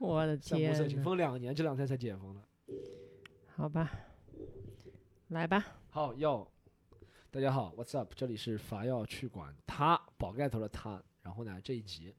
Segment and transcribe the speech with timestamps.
[0.00, 2.40] 我的散步色情，天呐，封两年，这两天才解封的。
[3.54, 3.90] 好吧，
[5.28, 6.50] 来吧，好，哟，
[7.30, 8.10] 大家好，What's up？
[8.16, 11.02] 这里是伐要去管他宝盖头的他。
[11.22, 12.14] 然后呢，这一集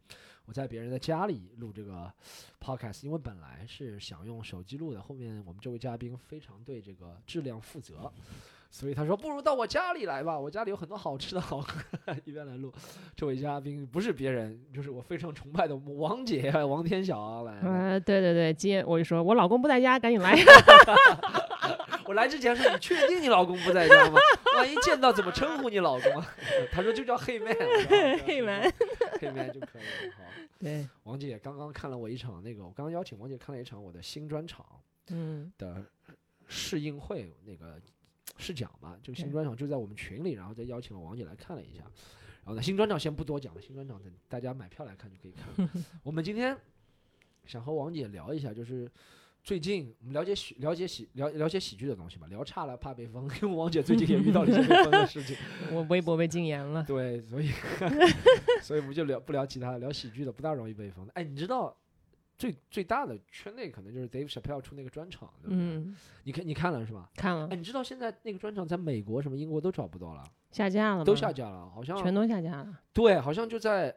[0.46, 2.14] 我在别人的家里录这个
[2.60, 8.14] podcast，因为本来是想用手机录的，后面我们这位嘉宾非常对这个质量负责，
[8.74, 11.82] 所以他说不如到我家里来吧，我家里有很多好吃的好喝，
[12.24, 12.74] 一边来录。
[13.16, 17.60] 这位嘉宾不是别人，就是我非常崇拜的王姐王天晓啊来。
[17.62, 20.34] 呃，对对对，今天我就说我老公不在家，赶紧来。
[22.06, 24.20] 我来之前说：“你确定你老公不在家吗？
[24.58, 26.28] 万一见到怎么称呼你老公啊？”
[26.72, 27.56] 他说：“就叫黑 man，
[28.26, 28.74] 黑 man，
[29.20, 30.24] 黑 man 就可以了。”好，
[30.60, 34.66] 对，王姐刚刚看了我一场那个，我刚刚邀请王姐看了一场我的新专场
[35.10, 35.86] 嗯的
[36.48, 37.80] 试映会，那个
[38.38, 41.84] 试讲嘛，这个新专场就在我们群里，然后再邀请了王姐来看了一下。
[42.44, 45.72] 然后呢，新专场先不多讲了，新专场等大家买票来看就可以看了。
[46.04, 46.58] 我们今天
[47.46, 48.90] 想和王姐聊一下，就是
[49.44, 55.38] 最近我们了解喜了解喜了了解喜剧的东西嘛，聊差了怕被封，因为王姐最近也遇到了一些被封的事情，
[55.72, 56.84] 我微博被禁言了。
[56.84, 57.52] 对，所以
[58.62, 61.12] 所以我们就聊不聊其他的，聊喜剧的不大容易被封的。
[61.14, 61.76] 哎，你知道
[62.42, 65.58] 最最大的圈内可能就是 Dave Chappelle 出那个专场，对不对？
[65.60, 67.08] 嗯，你看你看了是吧？
[67.14, 71.04] 看了哎，，你知道现在那个专场在美国、什么英国都找不到了，下架了吗？
[71.06, 72.80] 都下架了，好像全都下架了。
[72.92, 73.96] 对，好像就在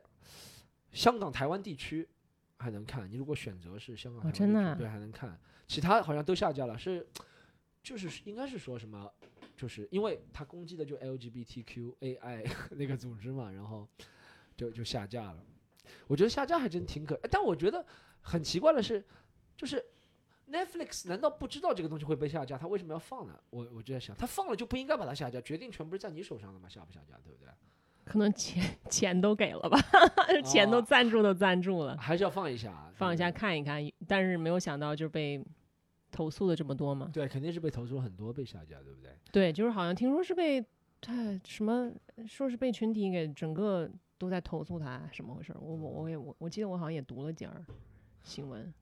[0.93, 2.07] 香港、台湾地区
[2.59, 3.11] 还能看。
[3.11, 5.41] 你如果选择是香港、真的啊对，还能看。
[5.67, 7.07] 其他好像都下架了，是
[7.83, 9.11] 就是应该是说什么，
[9.57, 13.89] 就是因为他攻击的就 LGBTQAI 那个组织嘛，然后
[14.55, 15.43] 就就下架了。
[16.07, 17.85] 我觉得下架还真挺可，哎但我觉得
[18.25, 19.05] 很奇怪的是，
[19.57, 19.85] 就是
[20.51, 22.59] Netflix 难道不知道这个东西会被下架？
[22.59, 23.39] 他为什么要放呢？
[23.51, 26.69] 我我就在想，他放了就不应该把它下架，决定权不是在你手上的吗？
[26.69, 27.49] 下不下架，对不对？
[28.05, 29.79] 可能钱钱都给了吧，
[30.45, 33.81] 钱都哦赞助都赞助了，还是要放一下，放一下看一看。
[34.07, 35.43] 但是没有想到就被
[36.11, 37.11] 投诉的这么多嘛。
[37.13, 39.11] 对，肯定是被投诉了很多，被下架，对不对？
[39.33, 40.63] 对，就是好像听说是被
[41.01, 41.91] 他什么，
[42.29, 45.59] 说是被群体给整个都在投诉他，什么回事儿？
[45.59, 47.65] 我我我也我我记得我好像也读了点儿
[48.25, 48.73] 新闻。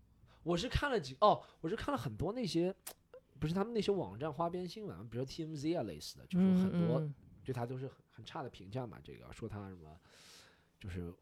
[0.43, 2.75] 我是看了几哦，我是看了很多那些，
[3.39, 7.15] 不是他们那些网站花边新闻，比如 TMZ 啊类似的，就是很多嗯
[7.45, 8.99] 对他都是很很差的评价嘛。
[9.03, 9.97] 这个说他什么，
[10.81, 11.13] 就是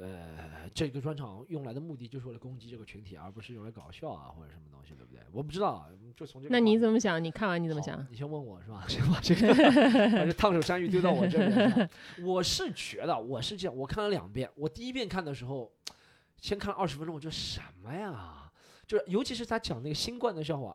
[0.00, 5.20] 呃，这个专场用来的目的就是为了攻击这个群体，而不是用来搞笑啊或者什么东西，对不对？
[5.32, 7.22] 我不知道啊，就从这个那你怎么想？
[7.22, 8.06] 你看完你怎么想？
[8.10, 8.84] 你先问我是吧？
[8.88, 9.48] 先 把这个
[10.16, 11.90] 把这烫手山芋丢到我这边。
[12.24, 14.48] 我是觉得我是这样，我看了两遍。
[14.54, 15.72] 我第一遍看的时候，
[16.40, 18.50] 先看二十分钟，我觉得什么呀？
[18.86, 20.74] 就是尤其是他讲那个新冠的笑话，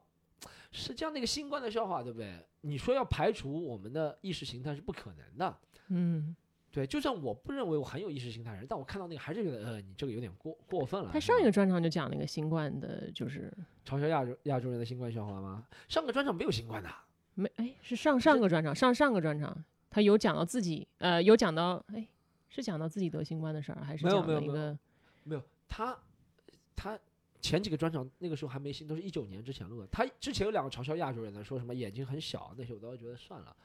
[0.72, 2.46] 实际上那个新冠的笑话，对不对？
[2.62, 5.58] 你说要排除我们的意识形态是不可能的。
[5.88, 6.36] 嗯，
[6.72, 11.10] 对，就算我不认为我很有意识形态人，但我看到那个还是觉得，呃，你这个有点过过分了。
[11.12, 13.52] 他上一个专场就讲那个新冠的，就是
[13.86, 15.66] 嘲笑亚洲亚洲人的新冠笑话吗？
[15.90, 16.90] 上个专场没有新冠的。
[17.36, 19.58] 没哎是上上个专场，上上个专场
[19.90, 22.08] 他有讲到自己呃有讲到哎
[22.48, 24.78] 是讲到自己得新冠的事儿，还是讲没有没有了一个
[25.24, 25.42] 没有，
[25.76, 25.98] 他
[26.76, 27.00] 他
[27.42, 29.88] 前几个专场那个时候还没新，都是一九年之前录的。
[29.88, 33.56] 他之前有两个嘲笑亚洲人的，说什么眼睛很小，那些我都觉得算了。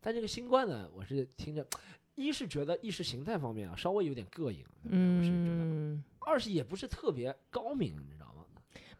[0.00, 1.66] 但这个新冠呢，我是听着，
[2.14, 8.44] 一是觉得意识形态方面啊稍微有点膈应，对不对我是觉得；嗯二是也不是特别高明，你知道吗？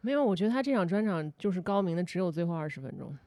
[0.01, 3.17] 没有，我觉得他这场专场就是高明的，只有最后二十分钟，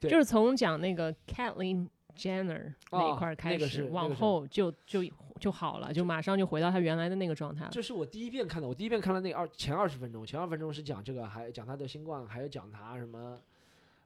[0.00, 5.02] 对就是从讲那个 Kathleen Jenner 那一啊块儿开那个始，往是那个是后就就
[5.42, 7.70] 就好了，就马上就回到他原来的那个状态了。
[7.72, 13.38] 这是我第一遍看的，我第一遍看了那二前二十分钟，前二十分钟是讲这个，还讲他的新冠，还有讲他什么，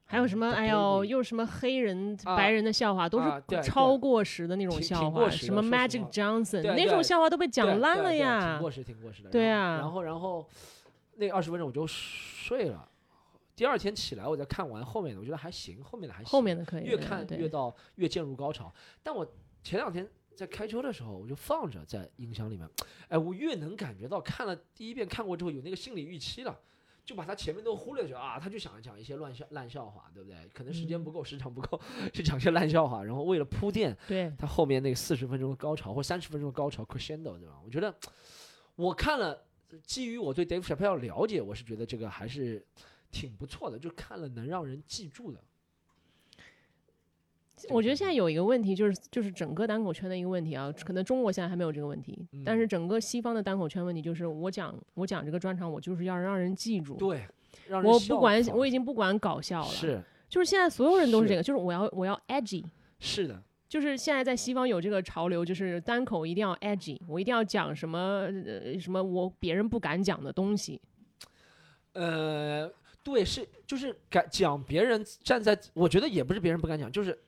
[0.06, 0.46] 还有什么？
[0.46, 8.70] 呃哎呦，又什么黑人、啊白人的笑话，都是超过时的那种笑话，什么 Magic Johnson 那种笑话都被讲烂了对对挺过。
[8.70, 9.28] 时，挺过时的。
[9.30, 10.48] 对啊然后然后
[11.16, 12.88] 那二十分钟我就睡了，
[13.54, 18.72] 第二天起来我再看完后面的，我觉得还行，后面的还行，后面的可以，越看越到越渐入高潮。
[19.02, 19.26] 但我
[19.62, 22.68] 前两天在开车的时候，我就放着在音箱里面，
[23.08, 26.60] 哎，我越能感觉到看了第一遍看过之后有那个心理预期了。
[27.06, 30.36] 就把他前面都忽略掉啊，他就想讲一些乱笑烂笑话，对不对？
[30.52, 31.80] 可能时间嗯不够，时长不够，
[32.12, 33.04] 就讲一些烂笑话。
[33.04, 37.60] 然后为了铺垫对，他后面那四十分钟的高潮或三十分钟的高潮 crescendo，对吧？
[37.64, 37.96] 我觉得
[38.74, 39.40] 我看了，
[39.84, 42.66] 基于我对 Dave Chappelle 了解，我是觉得这个还是
[43.12, 45.40] 挺不错的，就看了能让人记住的。
[47.70, 57.26] 我觉得现在有一个问题，就是就是整个单口圈的一个问题啊，可能中国现在还没有这个问题，但是嗯整个西方的单口圈问题就是，我讲我讲这个专场，我就是要让人记住，对，
[57.66, 62.64] 让人我不管我已经不管搞笑了，是就是现在所有人都是是这个，就是我要我要 edgy，
[62.98, 70.80] 是的，就是现在在西方有这个潮流，就是单口一定要 edgy，我一定要讲什么呃什么我别人不敢讲的东西。
[71.94, 72.70] 呃，
[73.02, 77.18] 对，是就是敢讲别人站在，我觉得也不是别人不敢讲，就是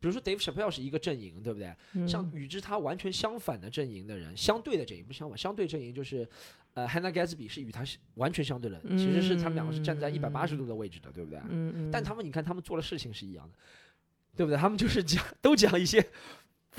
[0.00, 1.72] 比如说 Dave Chappelle 是一个阵营，对不对？
[1.92, 6.26] 嗯像与之他完全相反的阵营的人，相对的阵营不是相反，相对阵营就是，
[6.72, 11.38] 呃，Hannah Gatsby 是与他是完全相对的，其实是他们两个是站在一百八十度的位置的，对不对？
[11.50, 13.54] 嗯嗯，但他们你看他们做的事情是一样的，
[14.34, 14.58] 对不对？
[14.58, 16.04] 他们就是讲都讲一些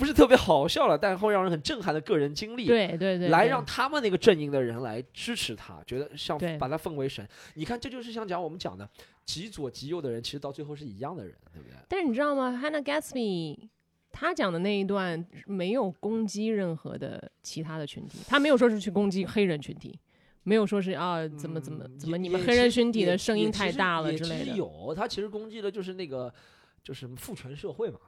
[0.02, 7.24] 不是特别好笑了，但会让人很震撼的个人经历，对对对，对来让他们那个阵营的人来支持他，觉得像把他奉为神。
[7.54, 8.88] 你看，这就是像讲我们讲的
[9.24, 11.76] 极左极右的人，其实到最后是一样的人，对不对？
[11.88, 13.68] 但是你知道吗？Hannah Gatsby
[14.10, 19.96] 他讲的那一段没有攻击任何的其他的群体，他没有说是去攻击黑人群体，
[20.42, 24.46] 没有说是啊怎么怎么嗯怎么你们黑人群体的声音太大了之类的。
[24.46, 26.34] 实有，他其实攻击的就是那个
[26.82, 28.00] 就是父权社会嘛。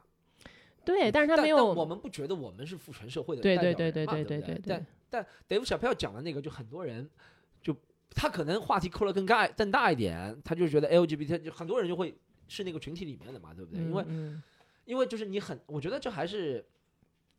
[0.85, 4.87] 对，但是他没有我们不觉得我们是父权社会的对代对对对表人嘛对对对对但
[5.49, 7.09] 但 Dave Chappelle 讲的那个，就很多人
[7.63, 7.75] 就
[8.11, 12.17] 他可能话题扣得更大更大一点，他就觉得 LGBT 就很多人就会
[12.49, 13.81] 是那个群体里面的嘛，对不对？
[13.83, 14.43] 因为嗯
[14.85, 16.63] 因为就是你很，我觉得这还是，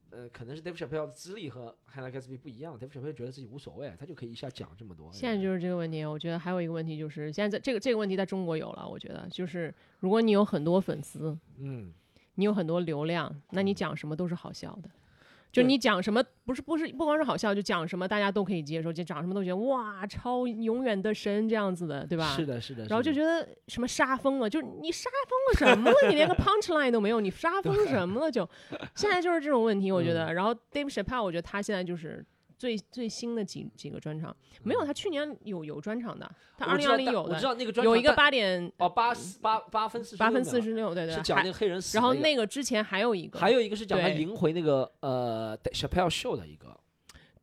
[0.09, 5.13] 呃，可能是 Dave Chappelle 的资历和 Hannah Gatsby 不一样，Dave Chappelle 觉得自己无所谓，他就可以一下讲这么多。
[5.13, 11.93] 现在就是这个问题，我觉得还有一个问题就是，现在在这个这个问题在中国有了，我觉得就是如果你有很多粉丝，嗯，
[12.35, 14.89] 你有很多流量，那你讲什么都是好笑的。
[15.51, 22.35] 就对你讲什么，不是不是不光是好笑，就讲什么大家都可以接受，就讲什么都觉得哇超永远的神这样子的，对吧？
[22.35, 22.83] 是的，是的。
[22.87, 26.09] 然后就觉得什么杀疯了，就是你杀疯了什么了？
[26.09, 28.45] 你连个 punch line 都没有，你杀疯什么了就？
[28.95, 30.25] 现在就是这种问题，我觉得。
[30.25, 32.25] 嗯然后 Dave Chappelle，我觉得他现在就是
[32.57, 46.77] 最最新的几几个专场，没有他去年有有专场的，他二零二零有的，我知道那个专有一个八点哦八四八八分四十八分四十六，对对，是讲那个黑人死然后那个之前还有一个，还有一个是讲他赢回那个呃 Chappelle Show 的一个，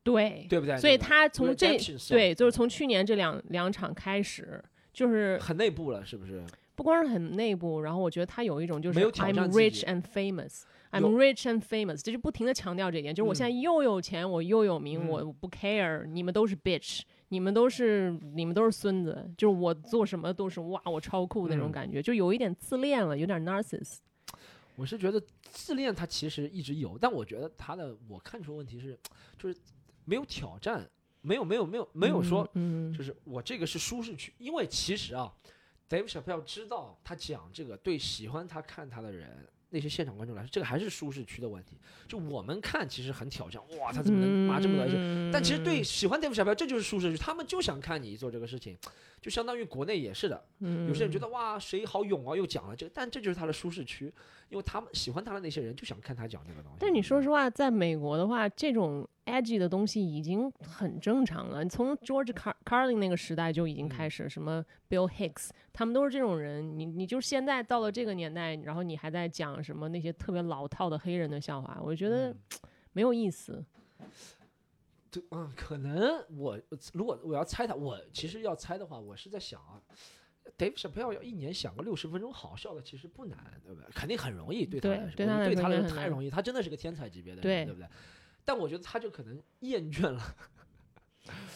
[0.02, 0.76] 对，对不对？
[0.78, 4.62] 所以他从这对，就是从去年这两两场开始，
[4.92, 6.42] 就是很内部了，是不是？
[6.74, 10.62] 不光是很内部，然后我觉得他有一种就是 I'm rich and famous。
[10.92, 15.08] I'm rich and famous，就是不停的强调这一点，就是我现在又有钱，我又有名，嗯。
[15.08, 21.72] 我不 care，你们都是 bitch，你们都是你们都是孙子，就是我做什么都是哇，我超酷那种嗯。
[21.72, 24.00] 感觉，就有一点自恋了，有点 narciss。
[24.76, 28.98] 我是觉得自恋他其实一直有，但我觉得他的我看出问题是，
[29.38, 29.58] 就是
[30.04, 30.86] 没有挑战，
[31.22, 35.32] 没有没有没有没有说，嗯，就是我这个是舒适区，因为其实啊
[35.88, 39.48] ，Dave Chappelle 知道他讲这个对喜欢他看他的人。
[39.72, 41.78] 那些现场观众来说，这个还是舒适区的问题。
[42.06, 44.94] 就我们看，其实很挑战，哇，他怎么能骂这么多人？
[44.94, 48.76] 嗯但其实对喜欢 Dave Chappelle，这就是舒适区，他们就想看你做这个事情，
[49.20, 50.44] 就相当于国内也是的。
[50.86, 54.12] 有些人觉得得哇，谁好勇啊，又讲了这个，但这就是他的舒适区，
[54.50, 56.78] 因为他们喜欢他的那些人就想看他讲这个东西。
[56.80, 61.62] 但你说实话，在美国的话，这种 edgy 的东西已经很正常了。
[61.62, 66.78] 你从 George Car Carlin 那个时代就已经开始，什么 Bill Hicks，他们都是这种人。
[66.78, 72.38] 你你就是现在到了这个年代，然后你还在讲什么那些特别老套的黑人的笑话，我觉得嗯
[72.92, 73.64] 没有意思。
[75.10, 76.58] 对，嗯，可能我
[76.92, 79.80] 如果我要猜他，我其实要猜的话，我是在想啊
[80.56, 83.88] ，Dave Chappelle 要一年想个六十分钟好笑的，其实不难，对不对？
[83.94, 87.86] 肯定很容易，对他来说，对他来说太容易，他真的是个天才级别的对人，对不对？
[88.44, 90.20] 但我觉得他就可能厌倦了，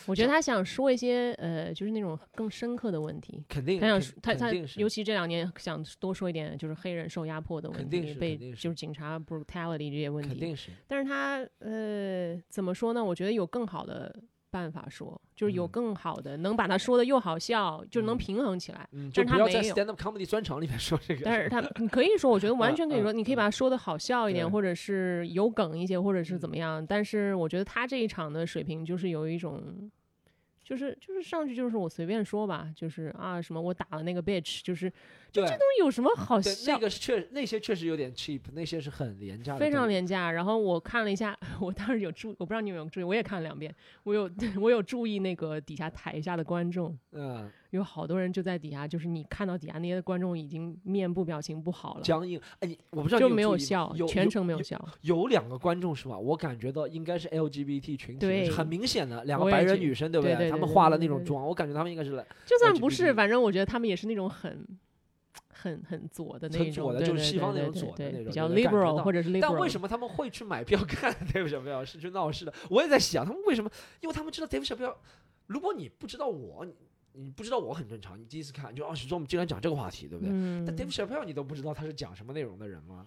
[0.07, 3.43] 我觉得他想说一些呃，就是那种更深刻的问题。
[3.49, 10.29] 肯定他想说他他尤其这两年想多说一点，就是黑人受压迫的问题，被就是警察 brutality 这些问题。
[10.29, 13.05] 肯定是，但是他呃怎么说呢？
[13.05, 14.15] 我觉得有更好的
[14.57, 18.89] 办法说，就是有嗯更好的能把他说的又好笑，就能嗯平衡起来。
[18.93, 26.87] 嗯，但就是不要在 stand up comedy 专场里面说这个，但是他你可以说，我觉得完嗯全可以说，嗯你可以把它说的好笑一点，对或者是有梗一些，或者是怎嗯么样。
[26.87, 29.91] 但是我觉得他这一场的水平就是有一种。
[30.69, 34.93] 就是就是上去就是我随便说吧，就是啊什么我打了那个 bitch，就是
[35.37, 36.79] 对这东西有什么好对，笑那？
[36.79, 40.31] 个是确那些确实有点 cheap，那些是很廉价的，非常廉价。
[40.33, 43.75] 然后我看了一下， 我当时有注，我不知道你有没有注意，我也看了两遍。
[44.05, 52.41] 我有 我有注意那个底下台下的观众，嗯，有好多人就在底下，就是你看到底下那些观众已经面部表情不好了，僵硬。
[52.61, 54.89] 哎，你我不知道就你注意吗没有笑，有全程没有有笑。
[55.03, 56.19] 有两个观众是吧？
[56.19, 64.67] 我感觉到应该是 LGBT 群体，很明显的两个白人女生，对不对他们化了那种妆，我感觉他们应该是来就算不是，反正我觉得他们也是那种很。
[65.63, 69.41] 很很左的那很种，左的就是西方那种左的那种比较 liberal 到或者是 liberal。
[69.41, 72.53] 但为什么他们会去买票看 Dave Chappelle 是去闹事的？
[72.71, 73.71] 我也在想，他们为什么？
[74.01, 74.95] 因为他们知道 Dave Chappelle，
[75.47, 76.75] 如果你不知道我，你
[77.13, 80.33] 你不知道我很正常，你第一次看就哦，许说我们竟然讲这个话题，对不对？
[80.33, 83.07] 嗯但 Dave Chappelle 你都不知道他是讲什么内容的人吗？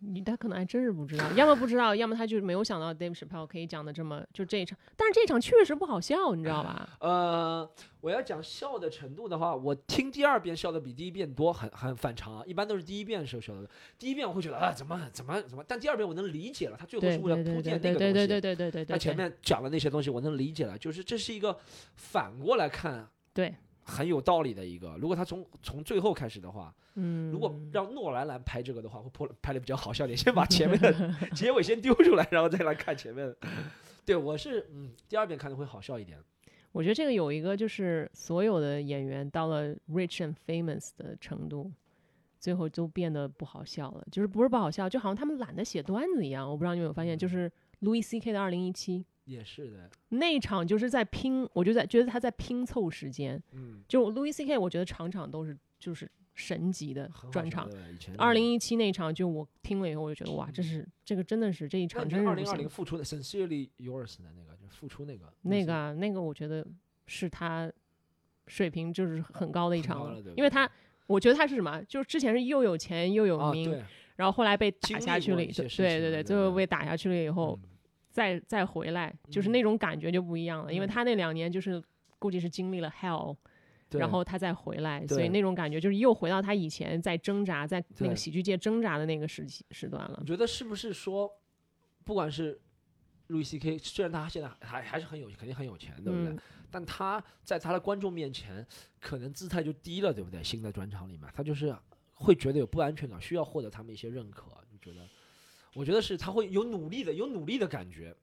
[0.00, 6.88] 你他可能还真是不知道，要么不知道，要么他就没有想到 Dave Chappelle 可以讲的这么就这一场，但是这一场确实不好笑，你知道吧？
[7.00, 7.68] 呃，
[8.00, 12.44] 我要讲笑的程度的话，我听第二遍笑的比第一遍多，很很反常啊。
[12.46, 18.26] 一般都是第一遍时候笑的，第一遍我会觉得啊怎么怎么怎么，但第二遍我能理解了，他最后是为了对对铺垫对对对那个东西。
[18.28, 21.58] 对对对对对，他前面讲的那些东西我能理解了，就是这是一个
[21.96, 23.54] 反过来看对，
[23.88, 24.94] 很有道理的一个。
[25.00, 30.92] 如果他从从最后开始的话，嗯，如果让诺兰来拍这个的话，会拍拍的比较好笑点，先把前面的
[31.34, 33.36] 结尾先丢出来，然后再来看前面的。
[34.04, 36.18] 对我是嗯，第二遍看的会好笑一点。
[36.72, 41.72] 我觉得这个有一个就是所有的演员到了 rich and famous 的程度，
[42.38, 46.48] 最后都变得不好笑了，就是不是不好笑，就好像他们懒得写段子一样。
[46.48, 48.32] 我不知道你有没有发现，就是 Louis C.K.
[48.32, 53.40] 的二零一七也是的，那一场就是在拼，我就在觉得他在拼凑时间。
[53.52, 54.56] 嗯，就 Louis C.K.
[54.56, 57.68] 我觉得场场都是就是神级的专场。
[58.16, 62.70] 二零一七那场，就我听了以后，我就觉得哇，这是这个真的是这一场真是不二零二零行。
[62.70, 66.66] 复出的 Sincerely Yours 的那个，就是复出那个那个啊，那个我觉得
[67.06, 67.70] 是他
[68.46, 70.70] 水平就是很高的一场了对对因为他
[71.06, 73.82] 我觉得他是什么，就是之前是又有钱又有啊，名，对，
[74.16, 77.68] 然后后来被打下去了，对对对对对，最后被打下去了以后，嗯
[78.18, 81.80] 再再回来，就是嗯那种感觉就不一样了，因为嗯他那两年就是
[82.18, 83.36] 估计是经历了 hell，
[83.90, 90.26] 然后他再回来，所以那种感觉就是又回到他以前在挣扎，在那个喜剧界挣扎的那个时期时段了你。
[90.26, 91.30] 觉得是不是说，
[92.04, 92.60] 不管是
[93.28, 96.32] 路易 C K，虽然他现在还还是很有，肯定很有钱，对不对？
[96.32, 96.38] 嗯，
[96.70, 98.66] 但他在他的观众面前，
[99.00, 100.42] 可能姿态就低了，对不对？
[100.42, 101.72] 新的专场里面，他就是
[102.14, 105.06] 会觉得有不安全感，需要获得他们一些认可，你觉得，
[105.74, 108.14] 我觉得是他会有努力的，有努力的感觉，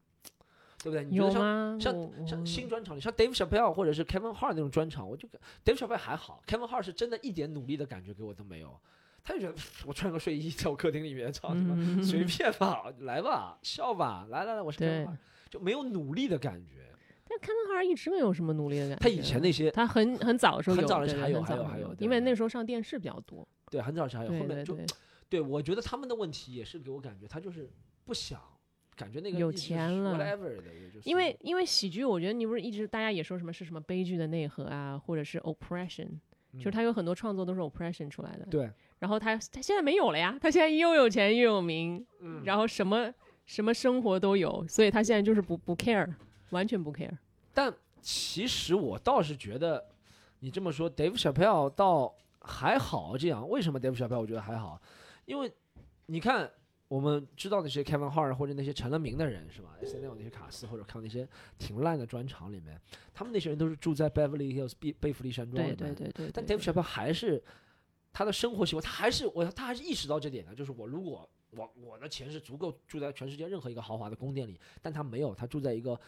[0.83, 1.03] 对不对？
[1.05, 1.79] 你觉得像？
[1.79, 5.27] 像像新专场里，像 Dave Chappelle 或者是 Kevin Hart 那种专场，我就
[5.63, 8.79] Dave Chappelle 还好，Kevin Hart 是真的一点努力的感觉给我都没有，
[9.23, 15.17] 他就觉得我穿个睡衣在我客厅里面，操他妈嗯随 便吧，来吧，笑吧，来来来，我是 Kevin Hart，
[15.49, 16.91] 就没有努力的感觉。
[17.27, 19.03] 但 Kevin Hart 一直没有什么努力的感觉。
[19.03, 23.47] 他以前那些他很很早的时候很有，对对早的时候还有还有还有因为那时候上电视比较多。
[23.71, 24.77] 对很早的时候还有，后面就
[25.29, 27.69] 对我觉得他们的问题也是给我感觉，他就是
[28.03, 28.39] 不想，
[28.95, 36.07] 感觉那个有钱了 whatever 的，也就是因为因为喜剧，我觉得你不是一直大家也说什么是什么悲剧的内核啊，或者是 oppression，、
[36.53, 38.45] 就是嗯他有很多创作都是 oppression 出来的。
[38.45, 43.13] 对，然后他他现在没有了呀，他现在又有钱又有名，嗯然后什么
[43.45, 46.07] 什么生活都有，所以他现在就是不不 care，
[46.51, 47.11] 完全不 care。
[47.53, 49.83] 但其实我倒是觉得，
[50.39, 53.17] 你这么说，Dave Chappelle 倒还好。
[53.17, 54.79] 这样，为什么 Dave Chappelle 我觉得还好？
[55.25, 55.51] 因为
[56.05, 56.49] 你看，
[56.87, 61.27] 我们知道那些 Kevin Hart 或者那些成了名的人是吧？S N L 那些卡斯或者看那些
[61.57, 62.79] 挺烂的专场里面，
[63.13, 65.95] 他们那些人都是住在 Beverly Hills 贝贝弗利山庄里对面。
[65.95, 66.31] 对对对。
[66.31, 67.43] 但对 Dave Chappelle 还是
[68.13, 75.99] 他的生活习惯，他还是我他还是意识到这点的，就是我如果我我的钱是足够住在全世界任何一个豪华的宫殿里，但他没有，他住在一个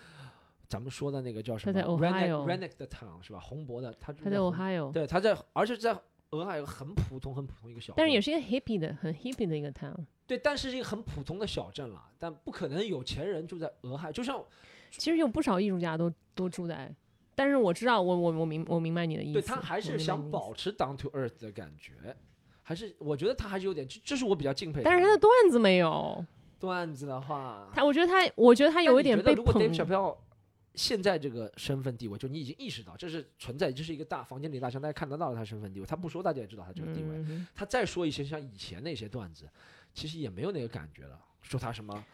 [0.68, 3.40] 咱们说的那个叫什么他在 Redneck Ohio Redneck 的 town 是吧？
[3.40, 5.98] 红博的，他住他在 Ohio，对，他在，而且在
[6.32, 9.96] 俄亥俄很普通很普通一个小镇，但是也是一个 hippie 的很 hippie 的一个 town。
[10.26, 14.44] 对，但是是一个很普通的小镇了，但不可能有钱人住在俄亥，就像
[14.92, 16.94] 其实有不少艺术家都都住在，
[17.34, 19.34] 但是我知道，我我我明我明白你的意思。
[19.34, 21.94] 对他还是想保持 down to earth 的感觉，
[22.62, 24.84] 还是我觉得他还是有点，这这是我比较敬佩的。
[24.84, 26.26] 但是他的段子没有，
[26.60, 29.74] 段子的话，他我觉得他，我觉得他有一点被你觉得如果捧 Dave。
[29.74, 30.18] Chappelle
[30.78, 37.18] 现在这个身份地位，就你已经意识到这是存在，这是一个大房间里大象，大家看得到他身份地位，他不说大家也知道他这个地位。
[37.18, 39.50] 嗯他再说一些像以前那些段子，
[39.94, 41.20] 其实也没有那个感觉了。
[41.42, 42.06] 说他什么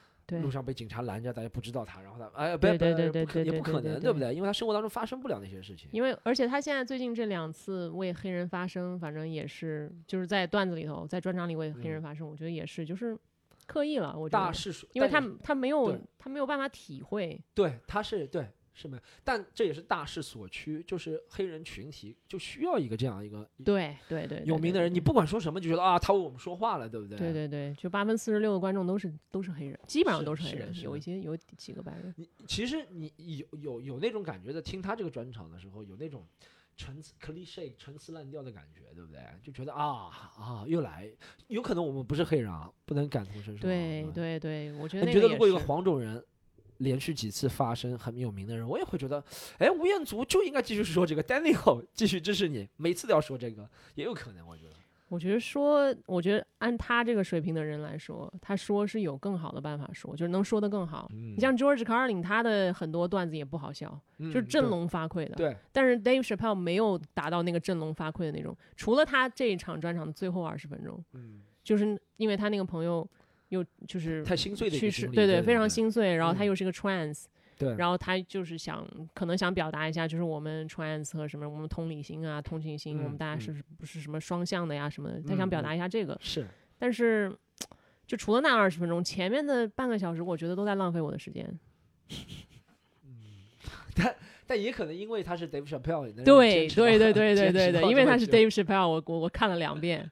[0.42, 4.34] 路上被警察拦着，大家不知道他，然后他哎呀，不对对也不可能，对对不对？
[4.34, 5.90] 因为他生活当中发生不了那些事情。
[5.92, 13.18] 因为而且他现在最近这两次为黑人发声，反正也是就是在段子里头，在专场里为黑人发声，我觉得也是就是
[13.74, 14.16] 刻意了。
[14.18, 27.18] 我觉得，嗯大势所，因为他他没有他没有办法体会，对他是对是没有，但这也是大势所趋，就是黑人群体就需要一个这样一个对对对，有名的人，你不管说什么，就觉得啊，他为我们说话了，对不对？
[27.18, 32.14] 对对对，就八分四十六的观众都是都是黑人，基本上都是黑人，有一些有几个白人。
[32.18, 36.26] 你其实你有有有那种感觉的，听他这个专场的时候，有那种
[36.76, 39.20] 陈词 cliche 陈词滥调的感觉，对不对？
[39.44, 41.10] 就觉得啊啊又来，
[41.48, 43.70] 有可能我们不是黑人啊，不能感同身受啊。
[43.70, 46.24] 对对对，我觉得你觉得如果有个黄种人
[46.78, 49.24] 连续几次发声很有名的人，我也会觉得，
[49.60, 54.74] 哎，吴彦祖就应该继续说这个， Daniel 继续支持你，每次都要说这个，也有可能，我觉得。
[55.14, 61.08] 我觉得说，我觉得按他这个水平的人来说，他说是有更好的办法说，就是能说得更好。
[61.14, 65.36] 嗯你像 George Carlin，他的很多段子也不好笑，就是嗯振聋发聩的。
[65.36, 73.08] 对，但是 Dave Chappelle 没有达到那个振聋发聩的那种，除了他这一场专场的最后二十分钟，嗯，就是因为他那个朋友
[73.50, 76.16] 又就是太心碎的一去世，对对，非常心碎。
[76.16, 77.26] 然后他嗯又是个 trans，、
[77.64, 86.18] 对，然后他就是想可能想表达一下，就是我们 trans 和什么我们同理心啊、同情心，我们嗯嗯大家是不是什么双向的呀什么的，他想表嗯嗯达一下这个。
[86.22, 86.46] 是
[86.78, 87.36] 但是
[88.06, 91.48] 就除了那二十分钟，前面的半个小时，我觉得都在浪费我的时间。
[93.96, 94.16] 但
[94.46, 100.10] 但也可能因为他是 Dave Chappelle，对对对对对对对，因为他是 Dave Chappelle，我我我看了两遍。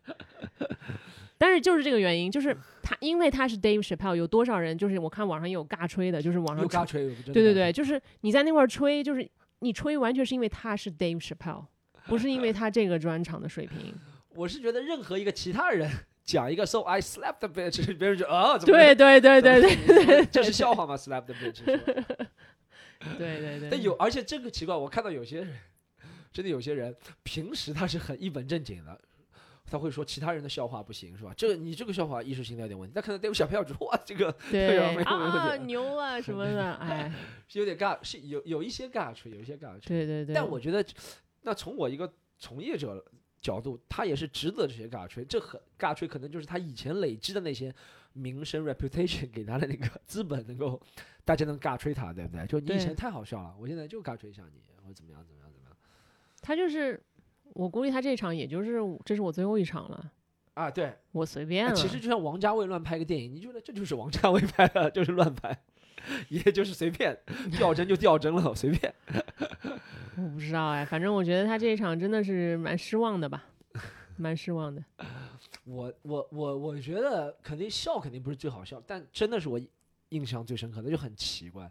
[1.37, 2.55] 但是就是这个原因，就是
[2.91, 9.25] 他因为他是 Dave Chappelle，有多少人就是我看网上也有尬吹的，就是网上有尬吹，的对对对，就是你在那块儿吹，就是
[9.59, 11.65] 你吹完全是因为他是 Dave Chappelle，
[12.07, 13.95] 不是因为他这个专场的水平。
[14.35, 15.89] 我是觉得任何一个其他人
[16.25, 21.63] 讲一个 So I slapped the bitch，别人就 啊，怎么对对对对对 这是笑话吗？slap the bitch。
[21.63, 23.69] 对对对。
[23.69, 25.53] 但有，而且这个奇怪，我看到有些人，
[26.33, 26.93] 真的有些人
[27.23, 28.99] 平时他是很一本正经的，
[29.71, 31.33] 他会说其他人的笑话不行是吧？
[31.37, 32.91] 这个你这个笑话意识形态有点问题。
[32.93, 37.09] 但可能 Dave 小朋友说哇，这个对啊没有问题啊牛啊什么的， 哎，
[37.47, 39.87] 是有点尬，是有有一些尬吹，有一些尬吹。
[39.87, 40.35] 对对对。
[40.35, 40.85] 但我觉得，
[41.43, 43.01] 那从我一个从业者
[43.41, 45.23] 角度，他也是值得这些尬吹。
[45.23, 47.73] 这很尬吹，可能就是他以前累积的那些
[48.13, 50.79] 名声 reputation 给他的那个 资本，能够
[51.23, 52.45] 大家能尬吹他，对不对？
[52.45, 55.77] 就你以前太好笑了，我现在就尬吹一下你，或者怎么样怎么样怎么样。
[56.43, 56.99] 他就是，
[57.53, 60.11] 我估计他这场也就是这是我最后一场了，
[60.53, 61.71] 啊，对，我随便了。
[61.71, 65.57] 啊其实就像王家卫乱拍个电影，你觉得这就是王家卫拍的，就是乱拍，
[66.29, 67.17] 也就是随便
[67.57, 68.93] 掉帧就掉帧了，随便。
[70.17, 73.45] 我不知道哎，反正我觉得他这一场真的是蛮失望的吧，
[74.17, 74.83] 蛮失望的。
[75.65, 79.59] 我我我我觉得肯定笑肯定不是最好笑，但真的是我
[80.09, 81.69] 印象最深刻的，就很奇怪。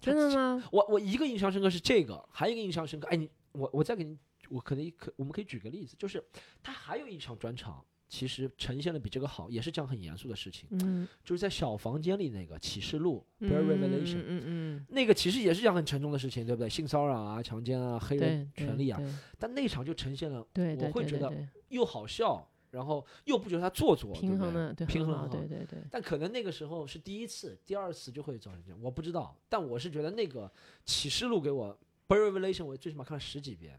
[0.00, 0.64] 真的吗？
[0.72, 4.16] 我我一个印象深刻是这个，还有一个印象深刻，哎，你我我再给你，
[4.50, 6.22] 我可能可我们可以举个例子，就是
[6.62, 16.68] 他还有一场专场，其实呈现的比这个好，也是讲很严肃的事情，嗯就是在小房间里那个启示录嗯 （Bird 嗯 Revelation），、嗯嗯那个其实也是讲很沉重的事情，对不对？
[16.68, 19.00] 性骚扰啊、强奸啊、黑人权利啊，
[19.38, 21.32] 但那场就呈现了对对，我会觉得
[21.68, 25.78] 又好笑，然后又不觉得他做作，平衡的，对，平衡很好对对对。
[25.90, 29.36] 但可能那个时候是第一次，第二次就会造成这样，我不知道。
[29.48, 30.50] 但我是觉得那个
[30.84, 31.78] 启示录给我
[32.16, 33.78] 《Revelation》，我最起码看了十几遍，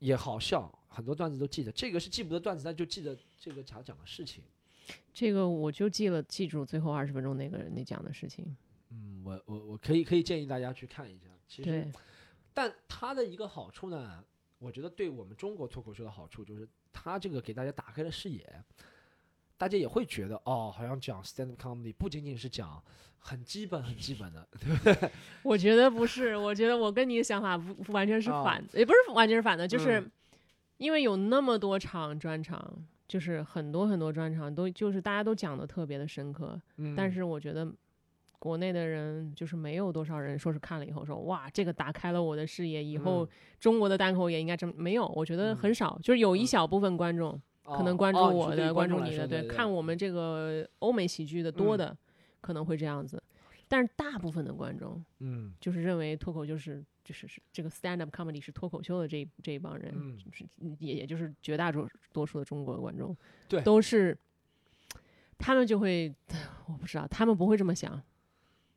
[0.00, 1.72] 也好笑，很多段子都记得。
[1.72, 4.42] 这个是记不得段子，但就记得这个他讲的事情。
[5.14, 8.56] 这个我就记了，记住最后二十分钟那个人你讲的事情。
[8.90, 11.26] 嗯，我我我可以可以建议大家去看一下。
[11.46, 11.92] 其实，
[12.52, 14.24] 但它的一个好处呢，
[14.58, 18.64] 我觉得对我们中国脱口秀的好处就是，它这个给大家打开了视野，
[19.60, 22.82] 大家也会觉得哦，好像讲 stand up comedy 不仅仅是讲
[23.18, 25.10] 很基本很基本的对，
[25.44, 30.10] 我觉得不是，我觉得我跟你的想法不不完全是哦反，也不是完全是反的，就是嗯
[30.78, 32.74] 因为有那么多场专场，
[33.06, 37.70] 就是很多很多专场都就是大家都讲的特别的深刻，嗯但是我觉得
[38.38, 43.28] 国内的人就是没有多少人说是看了以后说哇这个打开了我的视野，以后嗯
[43.60, 47.38] 中国的单口也应该这么没有，我觉得很少，就是有一嗯小部分观众
[47.76, 51.78] 可能哦关注我的，关注你的，对，看我们这个欧美喜剧的多嗯。
[51.78, 51.96] 的
[52.40, 53.22] 可能会这样子，
[53.68, 55.02] 但是大部分的观众。
[55.18, 55.52] 嗯。
[55.60, 60.18] 就是认为脱口就是就是是这个 stand up comedy 是脱口秀的这一这一帮人，嗯。
[60.18, 60.44] 就是
[60.78, 63.16] 也也就是绝大多多数的中国的观众，
[63.48, 63.60] 对。
[63.62, 64.16] 都是
[65.38, 66.14] 他们就会，
[66.66, 68.00] 我不知道，他们不会这么想，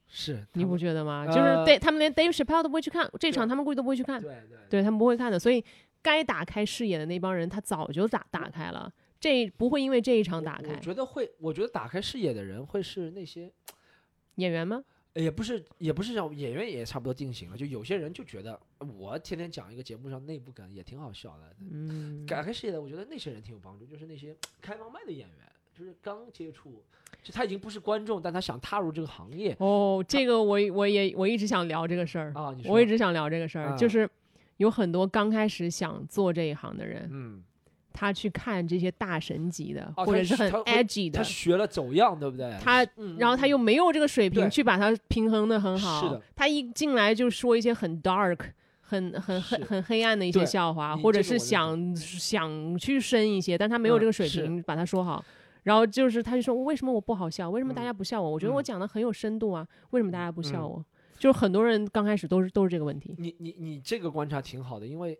[0.07, 1.25] 是你不觉得吗？
[1.27, 4.83] 就是对他们连 Dave Chappelle 都不会去看这场，他们估计都不会去看，对对对。
[4.83, 5.63] 他们不会看的，所以
[6.03, 13.51] 该打开视野的那帮人，他早就打打开了，这不会因为这一场打开我我觉得会，我觉得打开视野的人会是那些，
[14.35, 14.83] 演员吗？
[15.13, 25.37] 也不是也不是像演员也差不多定型了，就有些人就觉得我天天讲一个节目上内部梗也挺好笑的，嗯，打开视野的，我觉得那些人挺有帮助，就是那些 开放麦的演员，
[25.77, 26.83] 就是刚接触，
[27.21, 32.51] 就他已经不是观众，但他想踏入这个行业哦，这个我我也我一直想聊这个事儿，啊。
[32.65, 34.09] 我一直想聊这个事儿，啊就是
[34.57, 37.43] 有很多刚开始想做这一行的人，嗯，
[37.91, 42.57] 他去看这些大神级的，哦或者是很 edgy 的，他学了走样，对不对？
[42.61, 48.39] 他嗯，然后他又没有这个水平去把它平衡的很好，是的他一进来就说一些很 dark。
[48.85, 55.23] 很很很很黑暗的一些笑话，或者是想想去深一些，但他没有嗯这个水是平把它说好。
[55.63, 57.49] 然后就是他就说为什么我不好笑？
[57.49, 58.29] 为什么大嗯家不笑我？
[58.29, 60.85] 我觉得我嗯讲的很有深度啊，为什么大家不笑嗯我？
[61.23, 63.15] 就是很多人刚开始都是都是这个问题。
[63.17, 65.17] 你你你这个观察挺好的，因为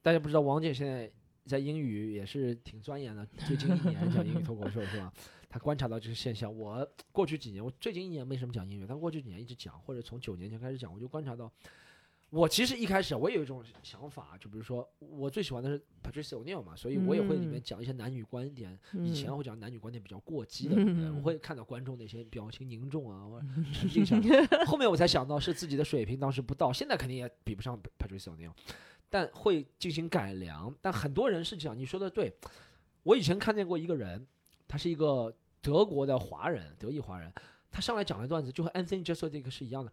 [0.00, 1.10] 大家不知道王姐现在
[1.44, 5.12] 在英语也是挺钻研的，最近一年讲英语脱口秀是吧？
[5.48, 6.56] 她观察到这个现象。
[6.56, 11.50] 我过去几年，我最近一年没什么讲英语，但过去几年一直讲，或者从九年前开始讲，我就观察到
[12.30, 18.76] 我其实一开始我也有一种想法，就比如说我最喜欢的是 Patricia O'Neill 嘛，所以我也会里面嗯讲一些男女观点。
[18.92, 20.74] 嗯以前会讲男女观点比较过激的，
[21.14, 24.64] 我 会看到观众那些表情凝重啊，或者沉静下来。
[24.64, 28.52] 后面我才想到是自己的水平当时不到，现在肯定也比不上 Patricia O'Neill，
[29.08, 30.74] 但会进行改良。
[30.82, 32.34] 但很多人是这样，你说的对。
[33.04, 34.26] 我以前看见过一个人，
[34.66, 37.32] 他是一个德国的华人，德裔华人，
[37.70, 39.92] 他上来讲了一段子就和 Anthony Jeselnik 是一样的。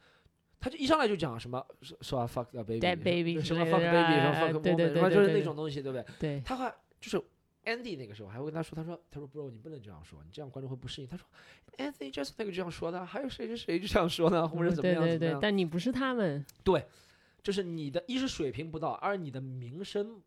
[0.64, 6.06] 他就一上来就讲什么说说啊 fuck the baby，baby 什么 fuck 的 baby，什么啊 fuck 对对 woman，什么就是对对对那种东西，对不对？
[6.18, 7.22] 对，他还就是
[7.66, 11.08] Andy 那个时候还会跟他说，他说他说 bro 你不能这样说，你这样观众会不适应。
[11.08, 11.28] 他说
[11.78, 15.40] Anthony just 那个这样说的，还有谁谁谁就这样说的，或者怎么对对对，样怎么样？
[15.42, 16.86] 但你不是他们，对
[17.42, 20.22] 就是你的一是水平不到，二你的名声。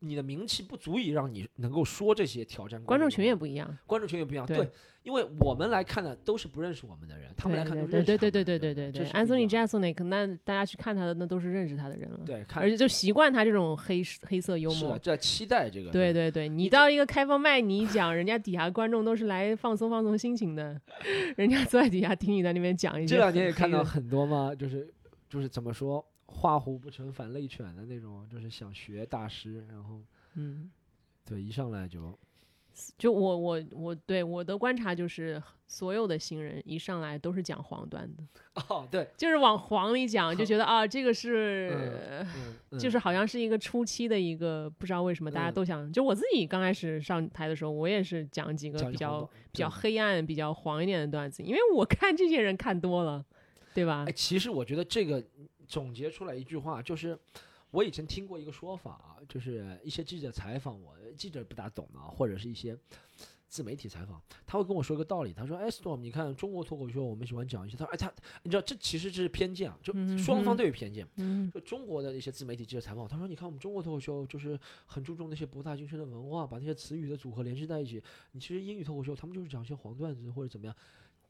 [0.00, 3.78] 你的名气不足以让你能够说这些挑战观众群也不一样。
[3.86, 4.70] 观众群也不一样，对对，
[5.02, 14.98] 因为我们来看的都是不认识我们的人，他们来看都认识对对对对对对对对人这是不一，Anthony 样 Jeselnik，那大家去看他的那都是认识他的人了，对，看而且就习惯他这种黑黑色幽默是的，。
[14.98, 20.80] 在期待这个，对对对，你到一个开放麦，你一讲，人家底下观众都是来放松放松心情的，
[21.36, 24.88] 人家坐在底下听你在那边讲一些这两天也看到很多嘛，就是
[25.28, 26.04] 就是怎么说，
[26.40, 30.00] 画虎不成反类犬的那种，就是想学大师，然后
[30.34, 30.70] 嗯，
[31.24, 32.18] 对一上来就
[32.96, 38.24] 就我我我对我的观察就是，所有的新人一上来都是讲黄段的，
[38.70, 41.70] 哦对，就是往黄里讲，就觉得啊，这个是。
[41.74, 42.26] 嗯
[42.70, 53.22] 嗯， 就是好像是一个初期的一个，不知道为什么大家嗯都想，就我自己刚开始上台的时候，我也是讲几个比较比较黑暗、比较黄一点的段子，因为我看这些人看多了，
[53.74, 54.12] 对吧哎，？
[54.12, 55.22] 其实我觉得这个
[55.70, 57.16] 总结出来一句话，就是
[57.70, 62.76] 我以前听过一个说法啊，就是一些记者采访我，记者不大懂啊，或者是一些
[63.46, 71.06] 自媒体采访，他会跟我说一个道理，他说：“哎，Storm，你看中国脱口秀，我们喜欢讲一些，他说，哎，他，你知道这其实这是偏见啊，就嗯双方嗯都有偏见。
[71.16, 78.02] 嗯，就中国的一些自媒体记者采访，他说：“你看我们中国脱口秀就是很注重那些博大精深的文化，把那些词语的组合联系在一起。
[78.32, 80.74] 你其实英语脱口秀，他们就是讲一些黄段子或者怎么样。